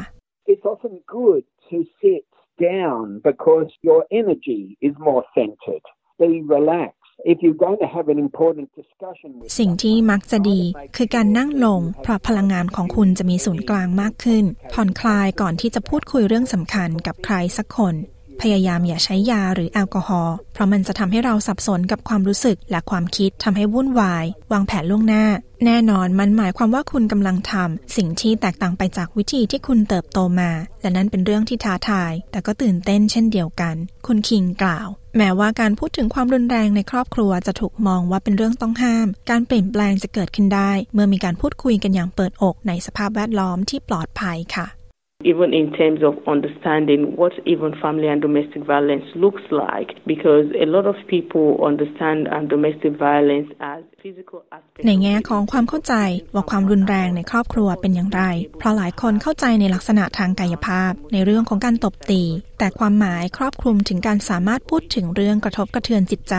[0.51, 2.23] it's often good to sit
[2.71, 5.85] down because your energy is more centered.
[6.19, 7.00] Be relaxed.
[7.23, 10.61] If you're going to have an important discussion with สิ่งที่มักจะดี
[10.95, 17.95] คือการนั่งลง เพราะพลังงานของคุณจะมีศูนย์กลางมากขึ้น ผ่อนคลายก่อนที่จะพูดคุยเรื่องสำคัญกับใครสักคน
[18.41, 25.25] พยายามอย่าใช้ยาหรือแอลกอฮอล์เพราะมันจะทำให้เราสับสนกับความรู้สึกและความคิดทำให้วุ่นวาย วางแผนล่วงหน้า
[25.65, 30.51] แน่นอนมันหมายความว่าคุณกำลังทำสิ่งที่แตกต่างไปจากวิธีที่คุณเติบโตมา
[30.81, 33.75] และนั้นเป็นเรื่องที่ท้าทาย แต่ก็ตื่นเต้นเช่นเดียวกัน
[34.07, 44.67] คุณคิงกล่าวแม้ว่าการพูดถึงความรุนแรงในครอบครัวจะถูกมองว่าเป็นเรื่องต้องห้าม การเปลี่ยนแปลงจะเกิดขึ้นได้ เมื่อมีการพูดคุยกันอย่างเปิดอกในสภาพแวดล้อมที่ปลอดภัยค่ะ
[45.31, 50.67] even in terms of understanding what even family and domestic violence looks like because a
[50.75, 55.95] lot of people understand um, domestic violence as physical aspect ในแง่ของความเข้าใจ
[56.33, 58.23] ว่าความรุนแรงในครอบครัวเป็นอย่างไร
[58.57, 62.23] เพราะหลายคนเข้าใจในลักษณะทางกายภาพ ในเรื่องของการตบตี
[62.59, 66.35] แต่ความหมายครอบคลุมถึงการสามารถพูดถึงเรื่องกระทบกระเทือนจิตใจ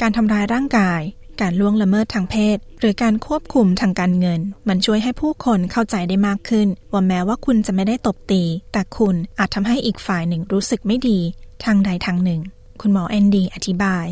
[0.00, 1.00] การทำร้ายร่างกาย
[1.40, 11.18] การล่วงละเมิดทางเพศ หรือการควบคุมทางการเงิน มันช่วยให้ผู้คนเข้าใจได้มากขึ้น ว่าแม้ว่าคุณจะไม่ได้ตบตี แต่คุณอาจทำให้อีกฝ่ายหนึ่งรู้สึกไม่ดี
[11.64, 12.40] ทางใดทางหนึ่ง
[12.80, 14.06] คุณหมอแอนดีอธิบาย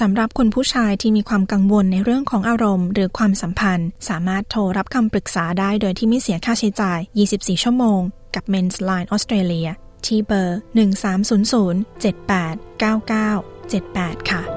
[0.00, 6.98] สำหรับคุณผู้ชายที่มีความกังวลในเรื่องของอารมณ์ หรือความสัมพันธ์ สามารถโทรรับคำปรึกษาได้โดยที่ไม่เสียค่าใช้จ่าย
[7.30, 8.00] 24 ชั่วโมง
[8.34, 9.68] กับ Men's Line Australia
[10.06, 10.58] ที่เบอร์
[11.12, 14.53] 1300 7899 78 ค่ะ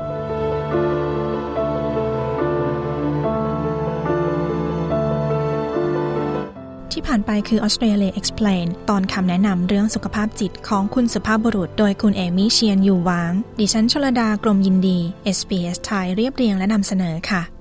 [6.93, 14.99] ที่ผ่านไปคือ Australia Explain ตอนคำแนะนำเรื่องสุขภาพจิตของคุณสุภาพบุรุษ โดยคุณเอมี่เชียนอยู่วาง ดิฉันชลดากรมยินดี
[15.37, 17.56] SBS ไทยเรียบเรียงและนำเสนอค่ะ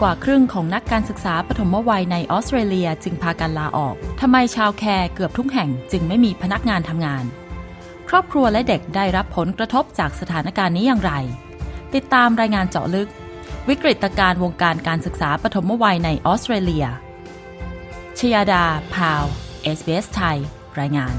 [0.00, 7.24] กว่าครึ่งของนักการศึกษาปฐมวัยในออสเตรเลียจึงพากันลาออก ทำไมชาวแคร์เกือบทุกแห่งจึงไม่มีพนักงานทำงาน
[8.08, 11.12] ครอบครัวและเด็กได้รับผลกระทบจากสถานการณ์นี้อย่างไร
[11.94, 13.08] ติดตามรายงานเจาะลึก
[13.68, 16.86] วิกฤตการวงการการศึกษาปฐมวัยในออสเตรเลีย
[18.18, 19.24] ชยาดา พาว
[19.76, 20.38] SBS ไทย
[20.80, 21.14] รายงาน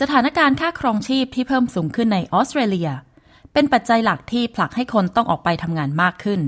[0.00, 2.90] สถานการณ์ค่าครองชีพที่เพิ่มสูงขึ้นในออสเตรเลีย
[3.56, 6.40] เป็นปัจจัยหลักที่ผลักให้คนต้องออกไปทำงานมากขึ้น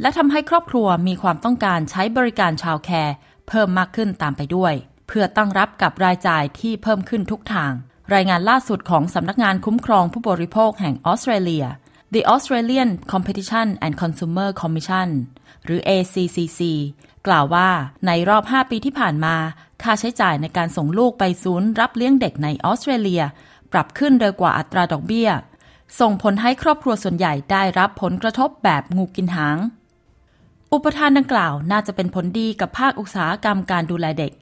[0.00, 3.14] และทำให้ครอบครัวมีความต้องการใช้บริการชาวแคร์
[3.48, 4.74] เพิ่มมากขึ้นตามไปด้วย
[5.08, 7.72] เพื่อตั้งรับกับรายจ่ายที่เพิ่มขึ้นทุกทาง
[8.14, 11.66] รายงานล่าสุดของสำนักงานคุ้มครองผู้บริโภคแห่งออสเตรเลีย
[12.14, 15.08] The Australian Competition and Consumer Commission
[15.64, 16.60] หรือ ACCC
[17.26, 17.68] กล่าวว่า
[18.06, 19.36] ในรอบ 5 ปีที่ผ่านมา
[19.82, 23.22] ค่าใช้จ่ายในการส่งลูกไปศูนย์รับเลี้ยงเด็กในออสเตรเลีย
[23.72, 25.30] ปรับขึ้นเร็วกว่าอัตราดอกเบี้ย
[26.00, 29.58] ส่งผลให้ครอบครัวส่วนใหญ่ได้รับผลกระทบแบบงูกินหาง
[30.72, 34.32] อุปทานดังกล่าวน่าจะเป็นผลดีกับภาคอุตสาหกรรมการดูแลเด็ก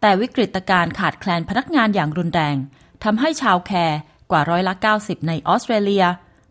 [0.00, 2.56] แต่วิกฤตการขาดแคลนพนักงานอย่างรุนแรง
[3.04, 3.98] ทำให้ชาวแคร์
[4.30, 6.04] กว่าร้อยละ 90 ในออสเตรเลีย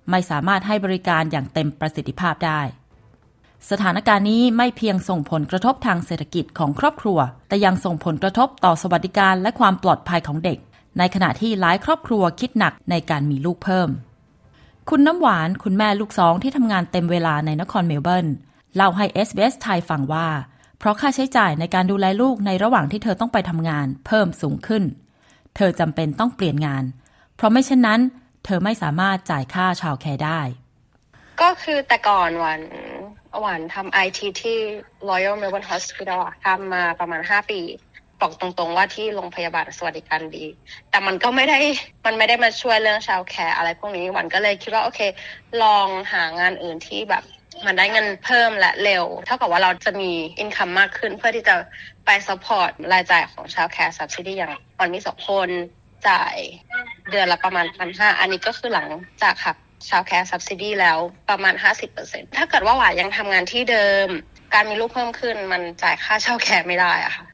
[0.10, 2.62] ไม่สามารถให้บริการอย่างเต็มประสิทธิภาพได้
[3.70, 10.58] สถานการณ์นี้ไม่เพียงส่งผลกระทบทางเศรษฐกิจของครอบครัว แต่ยังส่งผลกระทบต่อสวัสดิการและความปลอดภัยของเด็ก
[10.98, 13.90] ในขณะที่หลายครอบครัวคิดหนักในการมีลูกเพิ่ม
[14.94, 18.28] คุณน้ำหวานคุณแม่ลูกสองที่ทำงานเต็มเวลาในนครเมลเบิร์น
[18.76, 20.28] เล่าให้ SBS ไทยฟังว่า
[20.80, 24.84] เพราะค่าใช้จ่ายในการดูแลลูกในระหว่างที่เธอต้องไปทำงาน เพิ่มสูงขึ้น
[25.56, 26.84] เธอจำเป็นต้องเปลี่ยนงาน
[27.36, 28.00] เพราะไม่เช่นนั้น
[28.46, 30.40] เธอไม่สามารถจ่ายค่า childcare ได้
[31.42, 32.62] ก็คือแต่ก่อนหวาน
[33.40, 34.58] หวานทำไอทีที่
[35.10, 37.62] Royal Melbourne Hospital ทำมาประมาณ 5 ปี
[38.22, 40.46] บอกตรงๆว่าที่โรงพยาบาลสวัสดิการดี
[40.90, 41.60] แต่มันก็ไม่ได้
[42.06, 45.00] มันไม่ได้มาช่วยเรื่อง childcare อะไรพวกนี้หวานก็เลยคิดว่าโอเค
[45.64, 47.24] ลองหางานอื่นที่แบบ
[47.66, 51.56] มันได้เงินเพิ่มและเร็ว เท่ากับว่าเราจะมี income มากขึ้น เพื่อที่จะ
[52.06, 55.50] ไป support รายจ่ายของ childcare subsidy อย่างหวานมีสองคน
[56.10, 56.38] จ่าย
[57.12, 58.90] เดือนละประมาณพันห้าอันนี้ก็คือหลัง
[59.24, 59.58] จากหัก
[59.90, 60.98] childcare subsidy แล้ว
[61.30, 64.08] ประมาณห้าสิบเปอร์เซ็นต์ถ้าเกิดว่าหวานยังทำงานที่เดิม
[64.54, 67.26] การมีลูกเพิ่มขึ้นมันจ่ายค่า childcare ไม่ได้อะค่ะ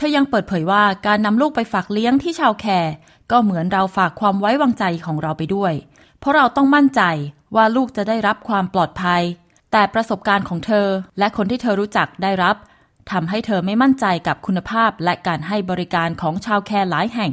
[0.00, 2.92] ธอยังเปิดเผยว่าการนำลูกไปฝากเลี้ยงที่ childcare
[3.30, 5.72] ก็เหมือนเราฝากความไว้วางใจของเราไปด้วย
[6.18, 7.02] เพราะเราต้องมั่นใจ
[7.56, 9.22] ว่าลูกจะได้รับความปลอดภัย
[9.72, 10.86] แต่ประสบการณ์ของเธอ
[11.18, 12.56] และคนที่เธอรู้จักได้รับ
[13.10, 17.30] ทำให้เธอไม่มั่นใจกับคุณภาพและการให้บริการของ childcare หลายแห่ง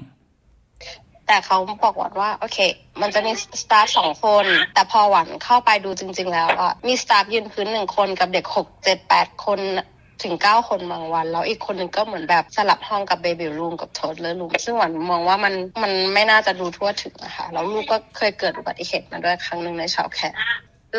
[1.27, 2.57] แต่เขาบอกว่าว่า โอเค
[3.01, 9.59] มันจะมี staff สองคน แต่พอหวานเข้าไปดูจริง ๆ แล้วอะมี staff ยืนพื้นหนึ่งคนกับเด็กหกเจ็ดแปดคน
[10.23, 20.37] ถึงเก้าคนบางวัน แล้วอีกคนหนึ่งก็เหมือนแบบสลับห้องกับ baby room กับ toddler room ซึ่งหวานมองว่ามันมันไม่น่าจะดูทั่วถึงอะคะแล้วลูกก็เคยเกิดอุบัติเหตุมาด้วยครั้งหนึ่งใน childcare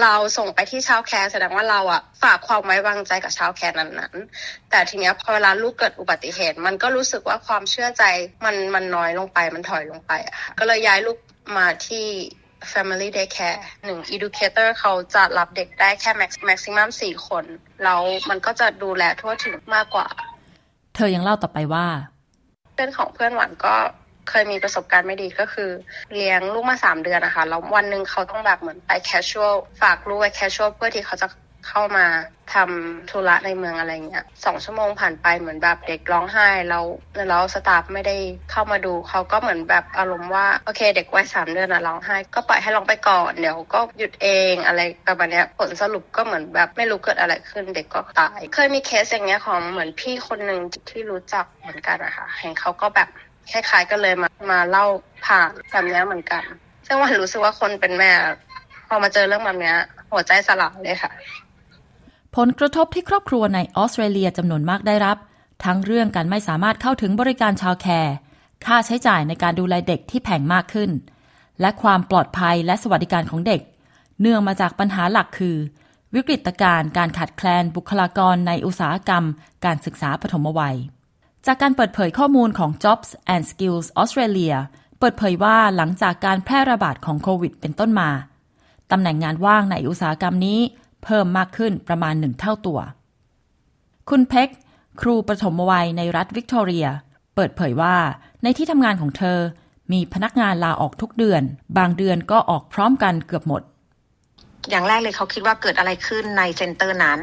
[0.03, 8.03] เราส่งไปที่ childcare แสดงว่าเราอะฝากความไว้วางใจกับ childcare นั้นๆ แต่ทีเนี้ยพอเวลาลูกเกิดอุบัติเหตุ มันก็รู้สึกว่าความเชื่อใจ
[8.45, 11.19] มันมันน้อยลงไปมันถอยลงไปอะค่ะก็เลยย้ายลูก
[11.59, 12.07] มาที่
[12.73, 16.11] Family Daycare หนึ่ง Educator เขาจะรับเด็กได้แค่
[16.49, 17.45] maximum สี่คน
[17.85, 20.07] แล้วมันก็จะดูแลทั่วถึงมากกว่า
[20.95, 21.87] เธอยังเล่าต่อไปว่า
[22.75, 23.75] เพื่อนของเพื่อนหวานก็
[24.29, 25.71] เคยมีประสบการณ์ไม่ดีก็คือ
[26.13, 31.27] เลี้ยงลูกมาสามเดือนนะคะแล้ววันหนึ่งเขาต้องแบบเหมือนไป casual ฝากลูกไว้ casual เพื่อที่เขาจะ
[31.69, 32.07] เข้ามา
[32.55, 36.85] ทำธุระในเมืองอะไรเงี้ยสองชั่วโมงผ่านไปเหมือนแบบเด็กร้องไห้แล้ว
[37.29, 38.17] แล้วสตาฟไม่ได้
[38.51, 53.09] เข้ามาดูเขาก็เหมือนแบบอารมณ์ว่าโอเค เด็กวัยสามเดือนอะร้องไห้ ก็ปล่อยให้ร้องไปก่อนเดี๋ยวก็หยุดเองอะไรประมาณนี้ผลสรุปก็เหมือนแบบไม่รู้เกิดอะไรขึ้นเด็กก็ตาย เคยมีเคสอย่างเงี้ยของเหมือนพี่คนหนึ่งที่รู้จักเหมือนกันอะค่ะเห็นเขาก็แบบ
[53.53, 54.87] คล้ายๆกันเลยมามาเล่า
[55.27, 56.43] ผ่านแบบนี้เหมือนกัน
[56.87, 58.11] ซึ่งว่ารู้สึกว่าคนเป็นแม่
[58.89, 59.75] พอมาเจอเรื่องแบบนี้
[60.13, 61.13] หัวใจสลายเลยค่ะ
[62.37, 65.17] ผลกระทบที่ครอบครัวในออสเตรเลียจำนวนมากได้รับ
[65.65, 68.15] ทั้งเรื่องการไม่สามารถเข้าถึงบริการชาวแคร์
[68.65, 70.91] ค่าใช้จ่ายในการดูแลเด็กที่แพงมากขึ้น
[71.61, 73.61] และความปลอดภัยและสวัสดิการของเด็ก
[74.21, 75.57] เนื่องมาจากปัญหาหลักคือ
[76.15, 79.25] วิกฤตการณ์การขาดแคลนบุคลากรในอุตสาหกรรม
[79.65, 80.77] การศึกษาปฐมวัย
[81.47, 84.57] จากการเปิดเผยข้อมูลของ Jobs and Skills Australia
[84.99, 88.11] เปิดเผยว่าหลังจากการแพร่ระบาดของโควิด เป็นต้นมา
[88.91, 90.61] ตำแหน่งงานว่างในอุตสาหกรรมนี้
[91.05, 92.79] เพิ่มมากขึ้นประมาณหนึ่งเท่าตัว
[94.11, 94.49] คุณเพ็ก
[95.01, 96.87] ครูประถมวัยในรัฐวิกตอเรีย
[97.35, 97.97] เปิดเผยว่า
[98.43, 99.39] ในที่ทำงานของเธอ
[99.93, 101.43] มีพนักงานลาออกทุกเดือน
[101.79, 103.63] บางเดือนก็ออกพร้อมกันเกือบหมด
[104.71, 107.19] อย่างแรกเลยเขาคิดว่าเกิดอะไรขึ้นใน centre นั้น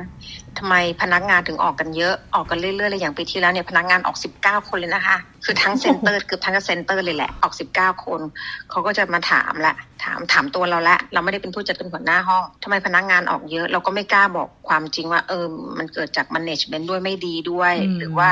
[0.58, 8.22] ทำไมพนักงานถึงออกกันเยอะออกกันเรื่อยๆเลยอย่างปีที่แล้วเนี่ยพนักงานออก 19 คนเลยนะคะ คือทั้ง centre เกือบทั้ง centre เลยแหละออก 19 คน
[8.70, 15.46] เขาก็จะมาถามละถามถามตัวเราละเราไม่ได้เป็นผู้จัดเป็นหัวหน้าห้องทำไมพนักงานออกเยอะ เราก็ไม่กล้าบอกความจริงว่าเออ
[15.78, 18.30] มันเกิดจากมันเนจเมนต์ด้วยไม่ดีด้วย หรือว่า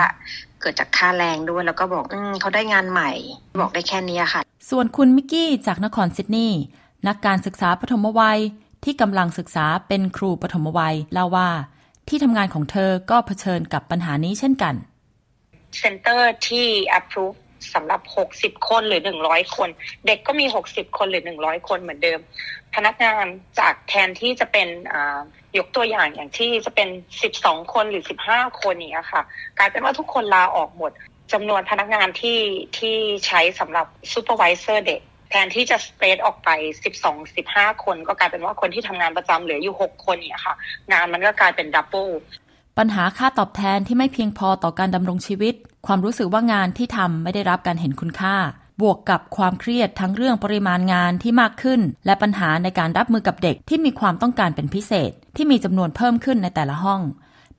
[0.62, 3.12] เกิดจากค่าแรงด้วยแล้วก็บอกอืเขาได้งานใหม่
[3.62, 6.62] บอกได้แค่นี้ค่ะ ส่วนคุณมิกกี้จากนครซิดนีย์
[7.08, 8.40] นักการศึกษาปฐมวัย
[8.84, 11.50] ที่กำลังศึกษาเป็นครูปฐมวัยเล่าว่า
[12.08, 14.76] ที่ทำงานของเธอก็เผชิญกับปัญหานี้เช่นกัน
[15.80, 16.68] centre ที่
[17.00, 17.38] approve
[17.74, 18.02] สำหรับ
[18.34, 19.70] 60 คนหรือ 100 คน
[20.06, 22.20] เด็กก็มี 60 คนหรือ 100 คนเหมือนเดิม
[22.76, 23.26] พนักงาน
[23.60, 24.68] จากแทนที่จะเป็น
[25.58, 26.90] ยกตัวอย่างอย่างที่จะเป็น
[27.32, 29.24] 12 คนหรือ 15 คนนี้ค่ะ
[29.58, 30.92] กลายเป็นว่าทุกคนลาออกหมด
[31.34, 32.40] จำนวนพนักงานที่
[32.78, 32.96] ที่
[33.28, 36.50] ใช้สำหรับ supervise เด็ก แทนที่จะ spread ออกไป
[36.94, 40.56] 12 15คนก็กลายเป็นว่าคนที่ทำงานประจำเหลืออยู่6คนเนี่ยค่ะ
[40.92, 42.08] งานมันก็กลายเป็นดับเบิล
[42.78, 45.54] ปัญหาค่าตอบแทนที่ไม่เพียงพอต่อการดำรงชีวิต
[45.88, 48.36] ความรู้สึกว่างานที่ทำไม่ได้รับการเห็นคุณค่า
[48.82, 57.02] บวกกับความเครียดทั้งเรื่องปริมาณงานที่มากขึ้น และปัญหาในการรับมือกับเด็กที่มีความต้องการเป็นพิเศษ ที่มีจำนวนเพิ่มขึ้นในแต่ละห้อง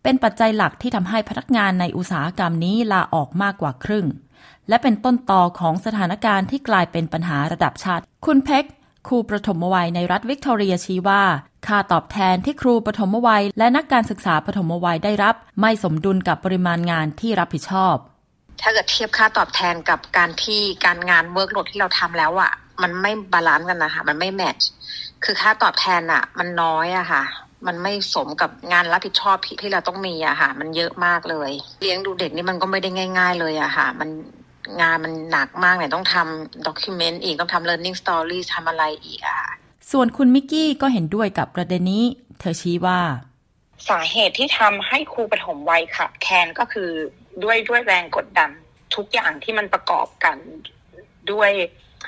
[0.02, 4.06] เป็นปัจจัยหลักที่ทำให้พนักงานในอุตสาหกรรมนี้ลาออกมากกว่าครึ่ง
[4.68, 8.64] และเป็นต้นต่อของสถานการณ์ที่กลายเป็นปัญหาระดับชาติ คุณเพ็ก
[9.08, 11.22] ครูประถมวัยในรัฐวิกตอเรียชี้ว่า
[11.66, 17.96] ค่าตอบแทนที่ครูประถมวัย และนักการศึกษาประถมวัยได้รับ ไม่สมดุลกับปริมาณงานที่รับผิดชอบ
[18.60, 24.68] ถ้าเกิดเทียบค่าตอบแทนกับการที่การงาน workload ที่เราทำแล้วอะ่ะ มันไม่ balance กันนะคะมันไม่ match
[25.24, 27.22] คือค่าตอบแทนอะ มันน้อยอะค่ะ
[27.66, 31.50] มันไม่สมกับงานรับผิดชอบที่เราต้องมีอะค่ะ มันเยอะมากเลย
[31.82, 34.08] เลี้ยงดูเด็กนี่มันก็ไม่ได้ง่าย ๆ เลยอะค่ะ มัน
[34.80, 39.40] งานมันหนักมากเนี่ยต้องทำด็อกิเมนต์อีกต้องทำ learning story ทำอะไรอีกอะ
[39.90, 42.04] ส่วนคุณมิกกี้ก็เห็นด้วยกับประเด็นนี้
[42.40, 43.00] เธอชี้ว่า
[43.88, 46.90] สาเหตุที่ทำให้ครูปฐมวัยค่ะแคนก็คือ
[47.42, 48.50] ด้วยด้วยแรงกดดัน
[48.96, 50.36] ทุกอย่างที่มันประกอบกัน
[51.32, 51.50] ด้วย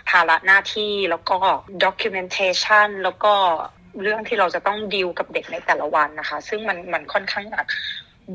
[0.09, 1.39] ภาระหน้าที่แล้วก็
[1.85, 3.35] documentation แล้วก็
[4.03, 7.67] เรื่องที่เราจะต้องดีลกับเด็กในแต่ละวันนะคะ ซึ่งมันมันค่อนข้างหนัก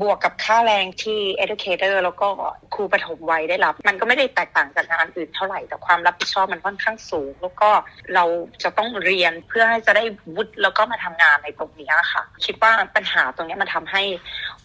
[0.00, 2.28] บวกกับค่าแรงที่ educator แล้วก็
[2.74, 7.70] ครูปฐมวัยได้รับ มันก็ไม่ได้แตกต่างจากงานอื่นเท่าไหร่ แต่ความรับผิดชอบมันค่อนข้างสูง แล้วก็
[8.14, 8.24] เรา
[8.62, 14.02] จะต้องเรียนเพื่อให้จะได้วุฒิแล้วก็มาทำงานในตรงนี้ค่ะ คิดว่าปัญหาตรงนี้มันทำให้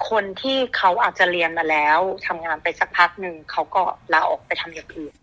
[0.10, 3.84] คนที่เขาอาจจะเรียนมาแล้วทำงานไปสักพักหนึ่งเขาก็
[4.14, 5.14] ลาออกไปทำอย่างอื่น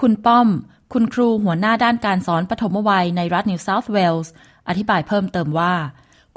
[0.00, 0.48] คุณป้อม
[0.92, 4.32] คุณครูหัวหน้าด้านการสอนปฐมวัยในรัฐนิวเซาท์เวลส์
[4.68, 5.72] อธิบายเพิ่มเติมว่า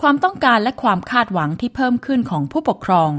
[0.01, 3.11] ความต้องการและความคาดหวังที่เพิ่มขึ้นของผู้ปกครอง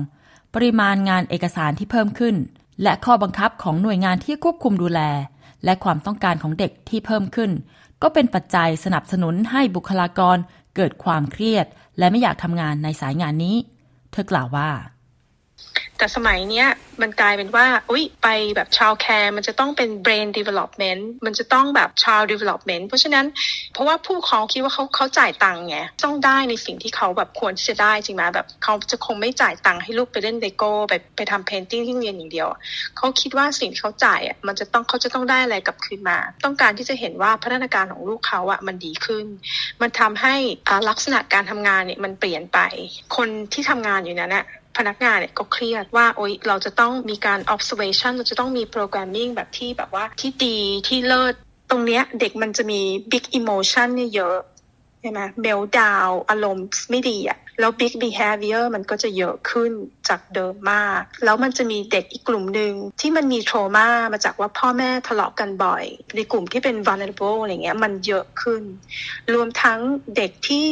[0.54, 2.36] ปริมาณงานเอกสารที่เพิ่มขึ้น
[2.82, 5.00] และข้อบังคับของหน่วยงานที่ควบคุมดูแล
[5.64, 7.50] และความต้องการของเด็กที่เพิ่มขึ้น
[8.02, 10.36] ก็เป็นปัจจัยสนับสนุนให้บุคลากร
[10.76, 11.66] เกิดความเครียด
[11.98, 13.56] และไม่อยากทำงานในสายงานนี้
[14.12, 14.70] เธอกล่าวว่า
[15.98, 16.66] แต่สมัยเนี้ย
[17.02, 23.26] มันกลายเป็นว่าอุ้ยไปแบบชาวแคร์มันจะต้องเป็น brain development มันจะต้องแบบ child development เพราะฉะนั้น
[23.72, 32.48] เพราะว่าผู้ปกครองคิดว่าเขาเขาจ่ายตังค์ไงต้องได้ในสิ่งที่เขาแบบควรที่จะได้จริงไหมแบบเขาจะคงไม่จ่ายตังค์ให้ลูกไปเล่นเลโก้ไปไปทำเพนติ้งที่เรียนอย่างเดียว
[32.96, 39.26] เขาคิดว่าสิ่งที่เขาจ่ายอะมันจะต้องเขาจะต้องได้อะไรกลับคืนมา ต้องการที่จะเห็นว่าพัฒนาการของลูกเขาอะมันดีขึ้น
[39.82, 40.34] มันทำให้
[40.88, 42.58] ลักษณะการทำงานเนี่ยมันเปลี่ยนไป
[43.16, 50.58] คนที่ทำงานอยู่นั้นเนี่ย พนักงานเนี่ยก็เครียดว่าโอ๊ยเราจะต้องมีการ observation เราจะต้องมี programming แบบที่แบบว่าที่ดี
[50.88, 51.34] ที่เลิศ
[51.70, 52.80] ตรงเนี้ยเด็กมันจะมี
[53.12, 54.38] big emotion เนี่ยเยอะ
[55.00, 59.72] ใช่ไหม meltdown อารมณ์ไม่ดีอะแล้ว big behavior มันก็จะเยอะขึ้น
[60.08, 65.84] จากเดิมมาก แล้วมันจะมีเด็กอีกกลุ่มหนึ่งที่มันมี trauma มาจากว่าพ่อแม่ทะเลาะกันบ่อย
[66.16, 68.62] ในกลุ่มที่เป็น vulnerable อะไรเงี้ยมันเยอะขึ้น
[69.34, 69.80] รวมทั้ง
[70.16, 70.68] เด็กที่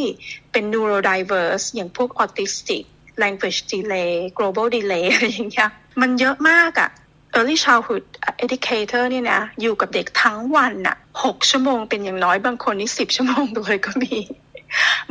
[0.53, 2.85] เป็น neurodiverse อย่างพวก autistic
[3.23, 6.91] language delay global delay อะไรอย่างเงี้ยมันเยอะมากอะ
[7.37, 8.05] early childhood
[8.45, 14.17] educator เนี่ยนะ อยู่กับเด็กทั้งวันน่ะหกชั่วโมงเป็นอย่างน้อยบางคนนี่สิบชั่วโมงด้วยก็มี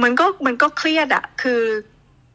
[0.02, 1.62] มันก็มันก็เครียดอะคือ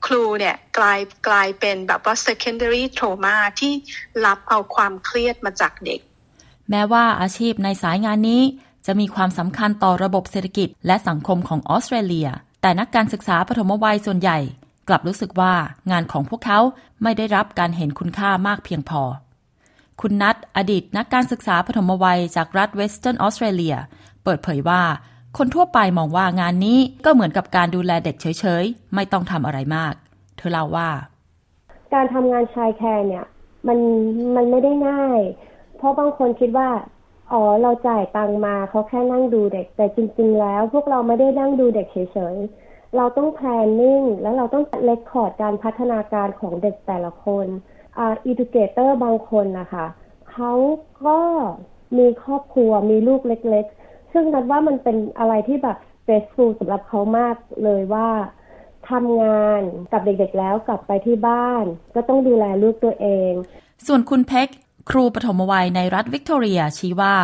[0.06, 0.98] ครูเนี่ยกลาย
[1.28, 3.72] กลายเป็นแบบว่า secondary trauma ที่
[4.24, 6.00] รับเอาความเครียดมาจากเด็ก
[6.70, 8.42] แม้ว่าอาชีพในสายงานนี้
[8.86, 12.28] จะมีความสำคัญต่อระบบเศรษฐกิจและสังคมของออสเตรเลีย
[12.62, 14.38] แต่นักการศึกษาปฐมวัยส่วนใหญ่
[14.88, 15.54] กลับรู้สึกว่า
[15.90, 16.60] งานของพวกเขา
[17.02, 19.02] ไม่ได้รับการเห็นคุณค่ามากเพียงพอ
[20.00, 23.76] คุณนัทอดีตนักการศึกษาปฐมวัยจากรัฐเวสเทิร์นออสเตรเลีย
[24.24, 24.82] เปิดเผยว่า
[25.38, 29.94] คนทั่วไปมองว่างานนี้ก็เหมือนกับการดูแลเด็กเฉยๆ ไม่ต้องทำอะไรมาก
[30.36, 30.88] เธอเล่าว่า
[31.94, 33.24] การทำงาน childcare เนี่ย
[33.66, 33.78] มัน
[34.34, 35.20] มันไม่ได้ง่าย
[35.76, 36.68] เพราะบางคนคิดว่า
[37.32, 47.46] อ๋อ เราจ่ายตังมาเขาแค่นั่งดูเด็ก แต่จริง ๆ แล้ว พวกเราไม่ได้นั่งดูเด็กเฉยๆ เราต้อง planning แล้วเราต้อง record การพัฒนาการของเด็กแต่ละคน
[47.98, 49.86] อ่า educator บางคนนะคะ
[50.30, 50.52] เขา
[51.06, 51.18] ก็
[51.98, 58.08] มีครอบครัวมีลูกเล็ก ๆ ซึ่งนับว่ามันเป็นอะไรที่แบบ stressful สำหรับเขามากเลยว่า
[58.90, 59.60] ทำงาน
[59.92, 61.64] กับเด็กๆแล้วกลับไปที่บ้าน
[61.94, 63.32] ก็ต้องดูแลลูกตัวเอง
[63.86, 64.48] ส่วนคุณเพ็ก
[64.90, 67.14] ครูปฐมวัยในรัฐวิกตอเรียชี้ว่า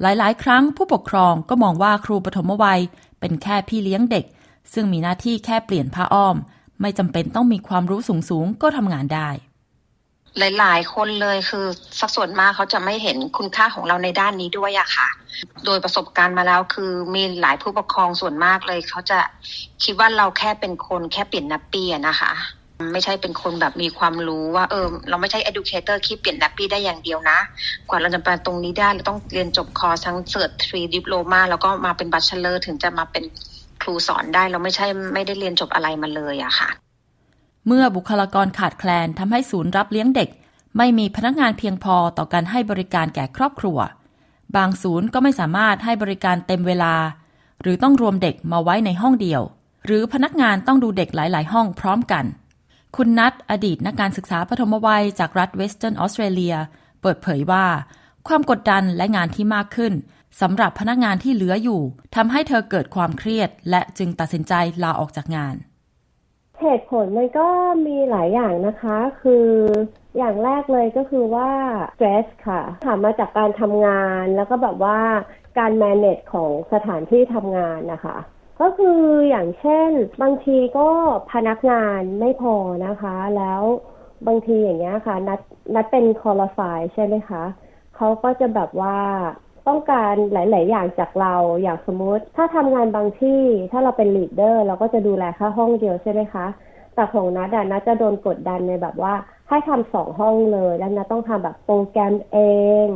[0.00, 2.80] หลายๆ ครั้งผู้ปกครองก็มองว่าครูปฐมวัย
[3.20, 4.24] เป็นแค่พี่เลี้ยงเด็ก
[4.72, 6.36] ซึ่งมีหน้าที่แค่เปลี่ยนผ้าอ้อม
[6.80, 9.28] ไม่จำเป็นต้องมีความรู้สูงๆก็ทำงานได้
[10.38, 11.66] หลาย ๆ คนเลยคือ
[12.00, 15.08] สักส่วนมากเขาจะไม่เห็นคุณค่าของเราในด้านนี้ด้วยอะค่ะ
[15.64, 19.18] โดยประสบการณ์มาแล้วคือมีหลายผู้ปกครองส่วนมากเลย เขาจะ
[19.84, 22.32] คิดว่าเราแค่เป็นคนแค่เปลี่ยน nappy นะคะ
[22.92, 27.38] ไม่ใช่เป็นคนแบบมีความรู้ว่าเออเราไม่ใช่ educator ที่เปลี่ยน nappy ได้อย่างเดียวนะ
[27.88, 33.24] กว่าเราจะไปตรงนี้ได้เราต้องเรียนจบคอร์สทั้ง cert three diploma แล้วก็มาเป็น bachelor ถึงจะมาเป็น
[33.82, 36.68] ครูสอนได้เราไม่ใช่ไม่ได้เรียนจบอะไรมาเลยอะค่ะ
[37.66, 40.28] เมื่อบุคลากรขาดแคลนทำให้ศูนย์รับเลี้ยงเด็ก
[40.78, 43.78] ไม่มีพนักงานเพียงพอต่อการให้บริการแก่ครอบครัว
[44.56, 46.94] บางศูนย์ก็ไม่สามารถให้บริการเต็มเวลา
[47.62, 49.42] หรือต้องรวมเด็กมาไว้ในห้องเดียว
[49.86, 52.24] หรือพนักงานต้องดูเด็กหลาย ๆ ห้องพร้อมกัน
[52.96, 56.54] คุณนัทอดีตนักการศึกษาปฐมวัยจากรัฐเวสเทิร์นออสเตรเลีย
[57.02, 57.66] เปิดเผยว่า
[58.28, 59.92] ความกดดันและงานที่มากขึ้น
[60.40, 61.80] สำหรับพนักงานที่เหลืออยู่
[62.14, 64.52] ทำให้เธอเกิดความเครียด และจึงตัดสินใจ
[64.82, 65.54] ลาออกจากงาน
[66.60, 67.48] เหตุผลมันก็
[67.86, 69.46] มีหลายอย่างนะคะ คือ
[70.18, 71.50] อย่างแรกเลยก็คือว่า
[71.94, 74.98] stress ค่ะถามมาจากการทำงานแล้วก็แบบว่า
[75.58, 78.16] การ manage ของสถานที่ทำงานนะคะ
[78.60, 79.90] ก็คืออย่างเช่น
[80.22, 80.88] บางทีก็
[81.32, 82.54] พนักงานไม่พอ
[82.86, 83.62] นะคะ แล้ว
[84.26, 85.40] บางทีอย่างเงี้ยค่ะ นัด
[85.74, 87.42] นัดเป็น qualify ใช่ไหมคะ
[87.96, 88.98] เขาก็จะแบบว่า
[89.68, 93.42] ต้องการหลาย ๆ อย่างจากเราอย่างสมมติ ถ้าทำงานบางที่
[93.72, 96.46] ถ้าเราเป็นลีดเดอร์เราก็จะดูแลแค่ห้องเดียวใช่ไหมคะ
[96.94, 99.14] แต่ของนัดอะนัดจะโดนกดดันในแบบว่า
[99.48, 102.38] ให้ทำสองห้องเลยแล้วนัดต้องทำแบบโปรแกรมเอ
[102.84, 102.86] ง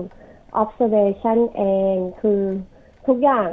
[0.62, 1.62] observation เอ
[1.94, 2.42] ง คือ
[3.06, 3.48] ทุกอย่าง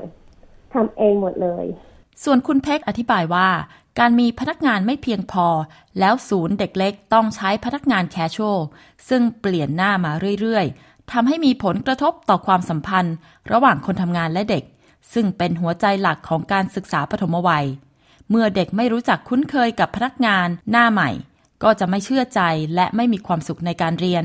[0.74, 1.66] ทำเองหมดเลย
[2.24, 3.49] ส่วนคุณเพ็กอธิบายว่า
[3.99, 5.47] การมีพนักงานไม่เพียงพอ
[5.99, 8.59] แล้วศูนย์เด็กเล็กต้องใช้พนักงานแคชชวล
[9.09, 10.11] ซึ่งเปลี่ยนหน้ามา
[10.41, 13.16] เรื่อย ๆ ทำให้มีผลกระทบต่อความสัมพันธ์
[13.51, 14.64] ระหว่างคนทำงานและเด็ก
[15.14, 17.66] ซึ่งเป็นหัวใจหลักของการศึกษาปฐมวัย
[18.30, 21.10] เมื่อเด็กไม่รู้จักคุ้นเคยกับพนักงานหน้าใหม่
[21.64, 22.41] ก็จะไม่เชื่อใจ
[22.76, 24.24] และไม่มีความสุขในการเรียน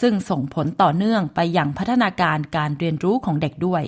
[0.00, 3.82] ซึ่งส่งผลต่อเนื่องไปอย่างพัฒนาการการเรียนรู้ของเด็กด้วย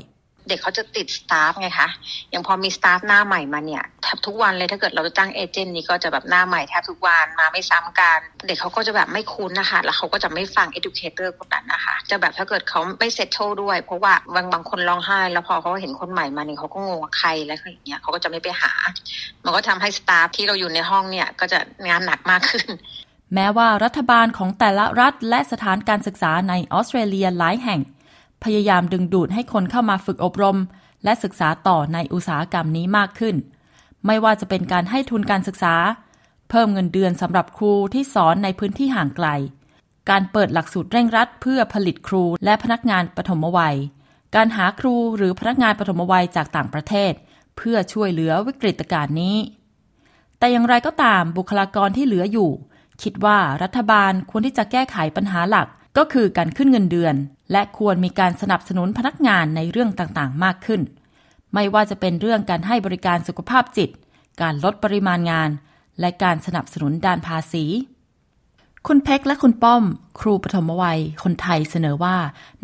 [0.48, 1.88] เด็กเขาจะติดสตาฟไงคะ
[2.30, 18.72] อย่างพอมีสตาฟหน้าใหม่มาเนี่ยแทบทุกวันเลยถ้าเกิดเราจะจ้างเอเจนต์นี้ก็จะแบบหน้าใหม่แทบทุกวันมาไม่ซ้ำกัน เด็กเขาก็จะแบบไม่คุ้นนะคะ แล้วเขาก็จะไม่ฟัง educator คนนั้นนะคะ จะแบบถ้าเกิดเขาไม่เซตโตด้วย เพราะว่าบางบางคนร้องไห้ แล้วพอเขาเห็นคนใหม่มาเนี่ยเขาก็งงใครแล้วอย่างเงี้ยเขาก็จะไม่ไปหา
[19.44, 22.66] มันก็ทำให้สตาฟที่เราอยู่ในห้องเนี่ยก็จะงานหนักมากขึ้น
[23.34, 27.80] แม้ว่ารัฐบาลของแต่ละรัฐและสถานการศึกษาในออสเตรเลียหลายแห่ง
[28.44, 30.58] พยายามดึงดูดให้คนเข้ามาฝึกอบรม
[31.04, 33.36] และศึกษาต่อในอุตสาหกรรมนี้มากขึ้น
[34.06, 35.74] ไม่ว่าจะเป็นการให้ทุนการศึกษา
[36.50, 39.28] เพิ่มเงินเดือนสำหรับครูที่สอนในพื้นที่ห่างไกล
[40.10, 43.76] การเปิดหลักสูตรเร่งรัดเพื่อผลิตครูและพนักงานปฐมวัย
[44.34, 47.12] การหาครูหรือพนักงานปฐมวัยจากต่างประเทศ
[47.56, 49.36] เพื่อช่วยเหลือวิกฤตการณ์นี้
[50.38, 52.50] แต่อย่างไรก็ตามบุคลากรที่เหลืออยู่
[53.02, 57.14] คิดว่ารัฐบาลควรที่จะแก้ไขปัญหาหลัก ก็คือการขึ้นเงินเดือน
[57.52, 60.80] และควรมีการสนับสนุนพนักงานในเรื่องต่างๆ มากขึ้น
[61.54, 63.90] ไม่ว่าจะเป็นเรื่องการให้บริการสุขภาพจิต
[64.40, 65.50] การลดปริมาณงาน
[66.00, 67.64] และการสนับสนุนด้านภาษี
[68.86, 69.82] คุณเพ็กและคุณป้อม
[70.20, 72.16] ครูปฐมวัย คนไทยเสนอว่า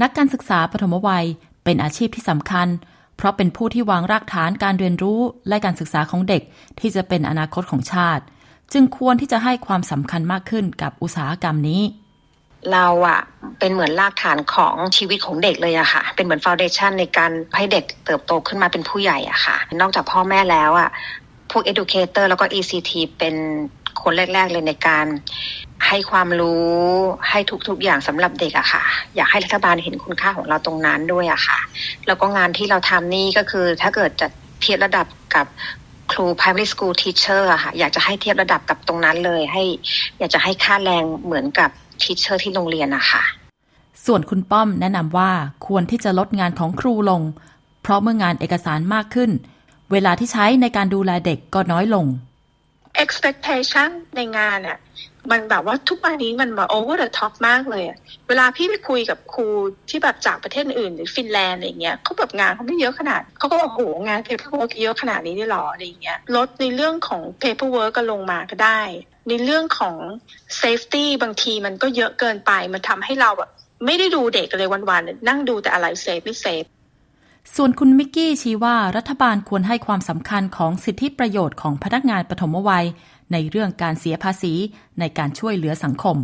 [0.03, 1.27] นักการศึกษาปฐมวัย
[1.65, 2.69] เป็นอาชีพที่สำคัญ
[3.17, 6.43] เพราะเป็นผู้ที่วางรากฐานการเรียนรู้และการศึกษาของเด็ก
[6.81, 8.25] ที่จะเป็นอนาคตของชาติ
[8.73, 11.83] จึงควรที่จะให้ความสำคัญมากขึ้นกับอุตสาหกรรมนี้
[12.73, 13.21] เราอะ
[13.59, 20.91] เป็นเหมือนรากฐานของชีวิตของเด็กเลยอะค่ะ เป็นเหมือนฟาวเดชันในการให้เด็กเติบโตขึ้นมาเป็นผู้ใหญ่อะค่ะ นอกจากพ่อแม่แล้วอะ
[21.51, 23.35] พวก educator แล้วก็ ECT เป็น
[24.03, 25.07] คนแรก ๆ เลยในการ
[25.87, 26.67] ให้ความรู้
[27.31, 27.39] ให้
[27.69, 28.83] ทุก ๆ อย่างสำหรับเด็กอะค่ะ
[29.17, 31.59] อยากให้รัฐบาลเห็นคุณค่าของเราตรงนั้นด้วยอะค่ะ
[32.07, 34.29] แล้วก็งานที่เราทำนี่ก็คือ ถ้าเกิดจะ
[34.61, 35.47] เทียบระดับกับ
[36.13, 39.63] ครู primary school teacher อะค่ะ อยากจะให้เทียบระดับกับตรงนั้นเลย ให้
[40.19, 41.71] อยากจะให้ค่าแรงเหมือนกับ
[42.05, 43.23] teacher ที่โรงเรียนอะค่ะ
[44.07, 45.31] ส่วนคุณป้อมแนะนำว่า
[45.67, 47.23] ควรที่จะลดงานของครูลง
[47.83, 49.31] เพราะเมื่องานเอกสารมากขึ้น
[49.93, 52.07] เวลาที่ใช้ในการดูแลเด็กก็น้อยลง
[53.05, 54.79] expectation ในงานอะ
[55.31, 59.47] มันแบบว่าทุกวันนี้มันแบบ over the top มากเลยอะเวลาพี่ไปคุยกับครู
[59.91, 68.81] ที่แบบจากประเทศอื่นหรือฟินแลนด์อะไรเงี้ยเขาแบบงานเขาไม่เยอะขนาดเขาก็บอกโหงาน paperwork เยอะขนาดนี้ได้หรออะไรเงี้ยลดในเรื่องของ paperwork ก็ลงมาก็ได้
[69.29, 69.97] ในเรื่องของ
[70.63, 73.51] safety บางทีมันก็เยอะเกินไป มันทำให้เราแบบ
[73.87, 76.65] ไม่ได้ดูเด็กเลยวันๆนั่งดูแต่อะไร safe ไม่ safe
[77.57, 82.87] ส่วนคุณมิกกี้ชี้ว่ารัฐบาลควรให้ความสำคัญของสิทธิประโยชน์ของพนักงานปฐมวัย
[83.33, 84.55] ในเรื่องการเสียภาษี
[85.01, 86.17] ในการช่วยเหลือสังคม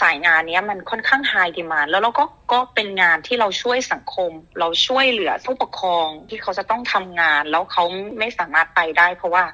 [0.00, 7.84] สายงานนี้มันค่อนข้าง high demand แล้วเราก็ก็เป็นงานที่เราช่วยสังคม เราช่วยเหลือผู้ปกครองที่เขาจะต้องทำงาน แล้วเขา
[8.18, 9.44] ไม่สามารถไปได้ เพราะว่า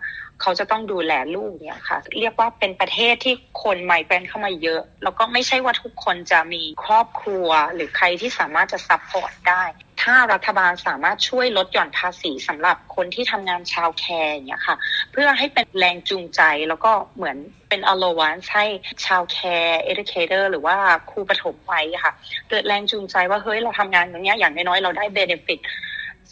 [0.41, 9.65] เขาจะต้องดูแลลูกเนี่ยค่ะ เรียกว่าเป็นประเทศที่คน migrant เข้ามาเยอะ แล้วก็ไม่ใช่ว่าทุกคนจะมีครอบครัว หรือใครที่สามารถจะ support ได้
[10.03, 14.77] ถ้ารัฐบาลสามารถช่วยลดหย่อนภาษีสำหรับคนที่ทำงาน childcare เงี้ยค่ะ
[15.13, 17.37] เพื่อให้เป็นแรงจูงใจแล้วก็เหมือน
[17.69, 18.67] เป็น allowance ให้
[19.07, 20.77] childcare educator หรือว่า
[21.11, 22.13] ครูปฐมวัยค่ะ
[22.49, 25.61] เกิดแรงจูงใจว่าเฮ้ยเราทำงานตรงนี้อย่างน้อยๆเราได้ benefit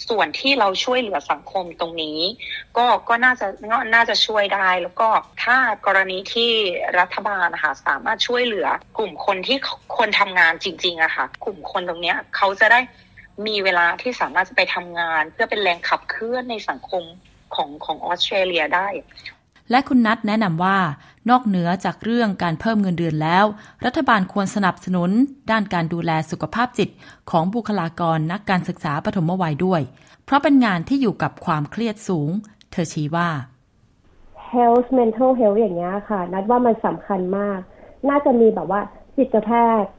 [0.08, 2.18] ส่วนที่เราช่วยเหลือสังคมตรงนี้
[2.76, 3.46] ก็ก็น่าจะ
[3.94, 5.08] น่าจะช่วยได้ แล้วก็
[5.44, 6.50] ถ้ากรณีที่
[6.98, 8.68] รัฐบาลนะคะสามารถช่วยเหลือ
[8.98, 9.58] กลุ่มคนที่
[9.96, 12.80] คนทำงานจริงๆอะค่ะ กลุ่มคนตรงเนี้ยเขาจะได้
[13.46, 17.02] มีเวลาที่สามารถจะไปทำงาน เพื่อเป็นแรงขับเคลื่อนในสังคม
[17.54, 18.88] ของของออสเตรเลียได้
[19.70, 20.78] และคุณนัทแนะนำว่า
[21.30, 23.44] นอกเหนือจากเรื่องการเพิ่มเงินเดือนแล้ว
[23.84, 25.10] รัฐบาลควรสนับสนุน
[25.50, 26.88] ด้านการดูแลสุขภาพจิต
[27.30, 29.80] ของบุคลากรนักการศึกษาปฐมวัยด้วย
[30.24, 32.30] เพราะเป็นงานที่อยู่กับความเครียดสูง
[32.70, 33.28] เธอชี้ว่า
[34.52, 37.58] health mental health อย่างเงี้ยค่ะ นัดว่ามันสำคัญมาก
[38.08, 38.80] น่าจะมีแบบว่า
[39.16, 39.50] จิตแพ
[39.82, 39.90] ทย์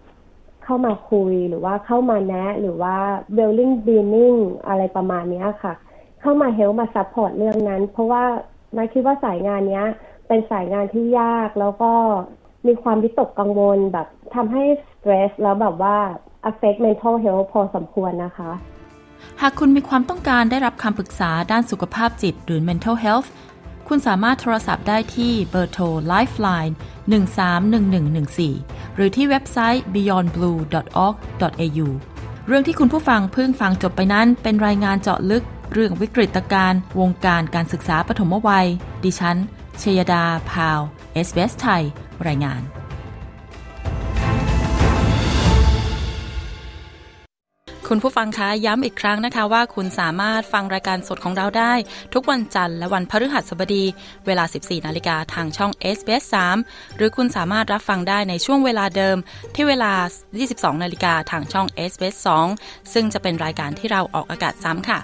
[0.64, 2.96] เข้ามาคุยหรือว่าเข้ามาแนะ หรือว่า
[3.38, 3.54] well
[3.88, 5.74] being อะไรประมาณนี้ค่ะ
[6.22, 8.24] เข้ามา help มา support เรื่องนั้น เพราะว่า
[8.76, 9.86] นัดคิดว่าสายงานเนี้ย
[10.28, 11.92] เป็นสายงานที่ยากแล้วก็
[12.68, 15.98] มีความวิตกกังวลแบบทำให้ stress แล้วแบบว่า
[16.50, 18.52] affect mental health พอสมควรนะคะ
[19.42, 23.30] หากคุณมีความต้องการได้รับคำปรึกษาด้านสุขภาพจิตหรือ mental health
[23.88, 26.74] คุณสามารถโทรศัพท์ได้ที่เบอร์โทร Lifeline
[28.24, 31.88] 131114 หรือที่เว็บไซต์ beyondblue.org.au
[32.48, 35.44] เรื่องที่คุณผู้ฟังเพิ่งฟังจบไปนั้นเป็นรายงานเจาะลึก
[35.74, 38.68] เรื่องวิกฤตการณ์วงการการศึกษาปฐมวัย
[39.04, 39.38] ดิฉัน
[39.82, 40.80] ชยดา พาว
[41.14, 41.84] เอสเวสไทย
[42.28, 42.62] รายงาน
[47.92, 51.74] คุณผู้ฟังคะย้ำอีกครั้งนะคะว่าคุณสามารถฟังรายการสดของเราได้
[52.14, 53.84] ทุกวันจันทร์และวันพฤหัสบดี
[54.26, 56.24] เวลา 14 นาฬิกาทางช่อง SBS
[56.62, 59.18] 3หรือคุณสามารถรับฟังได้ในช่วงเวลาเดิม
[59.56, 59.94] ที่เวลา
[60.38, 62.16] 22 นาฬิกาทางช่อง SBS
[62.56, 65.00] 2ซึ่งจะเป็นรายการที่เราออกอากาศซ้ำค่ะ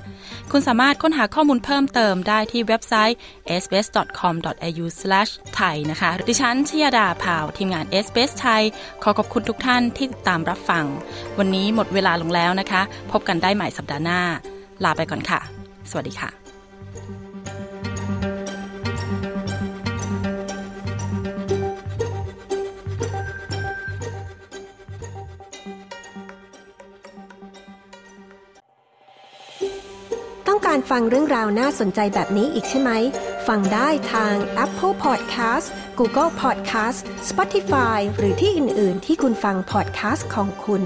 [0.51, 3.17] คุณสามารถค้นหาข้อมูลเพิ่มเติมได้ที่เว็บไซต์
[3.61, 8.63] sbs.com.au/thai นะคะดิฉันชยดาพาวทีมงาน SBS ไทย
[9.03, 10.85] ขอขอบคุณทุกท่านที่ติดตามรับฟัง
[11.37, 12.74] วันนี้หมดเวลาลงแล้วนะคะ
[13.11, 14.21] พบกันได้ใหม่สัปดาห์หน้า
[14.83, 15.39] ลาไปก่อนค่ะ
[15.89, 16.31] สวัสดีค่ะ
[30.47, 32.91] ต้องการฟังเรื่องราวน่าสนใจแบบนี้อีกใช่ไหม
[33.47, 35.67] ฟังได้ทาง Apple Podcast
[35.99, 36.99] Google Podcast
[37.29, 40.81] Spotify หรือที่อื่น ๆ ที่คุณฟัง podcast ของคุณ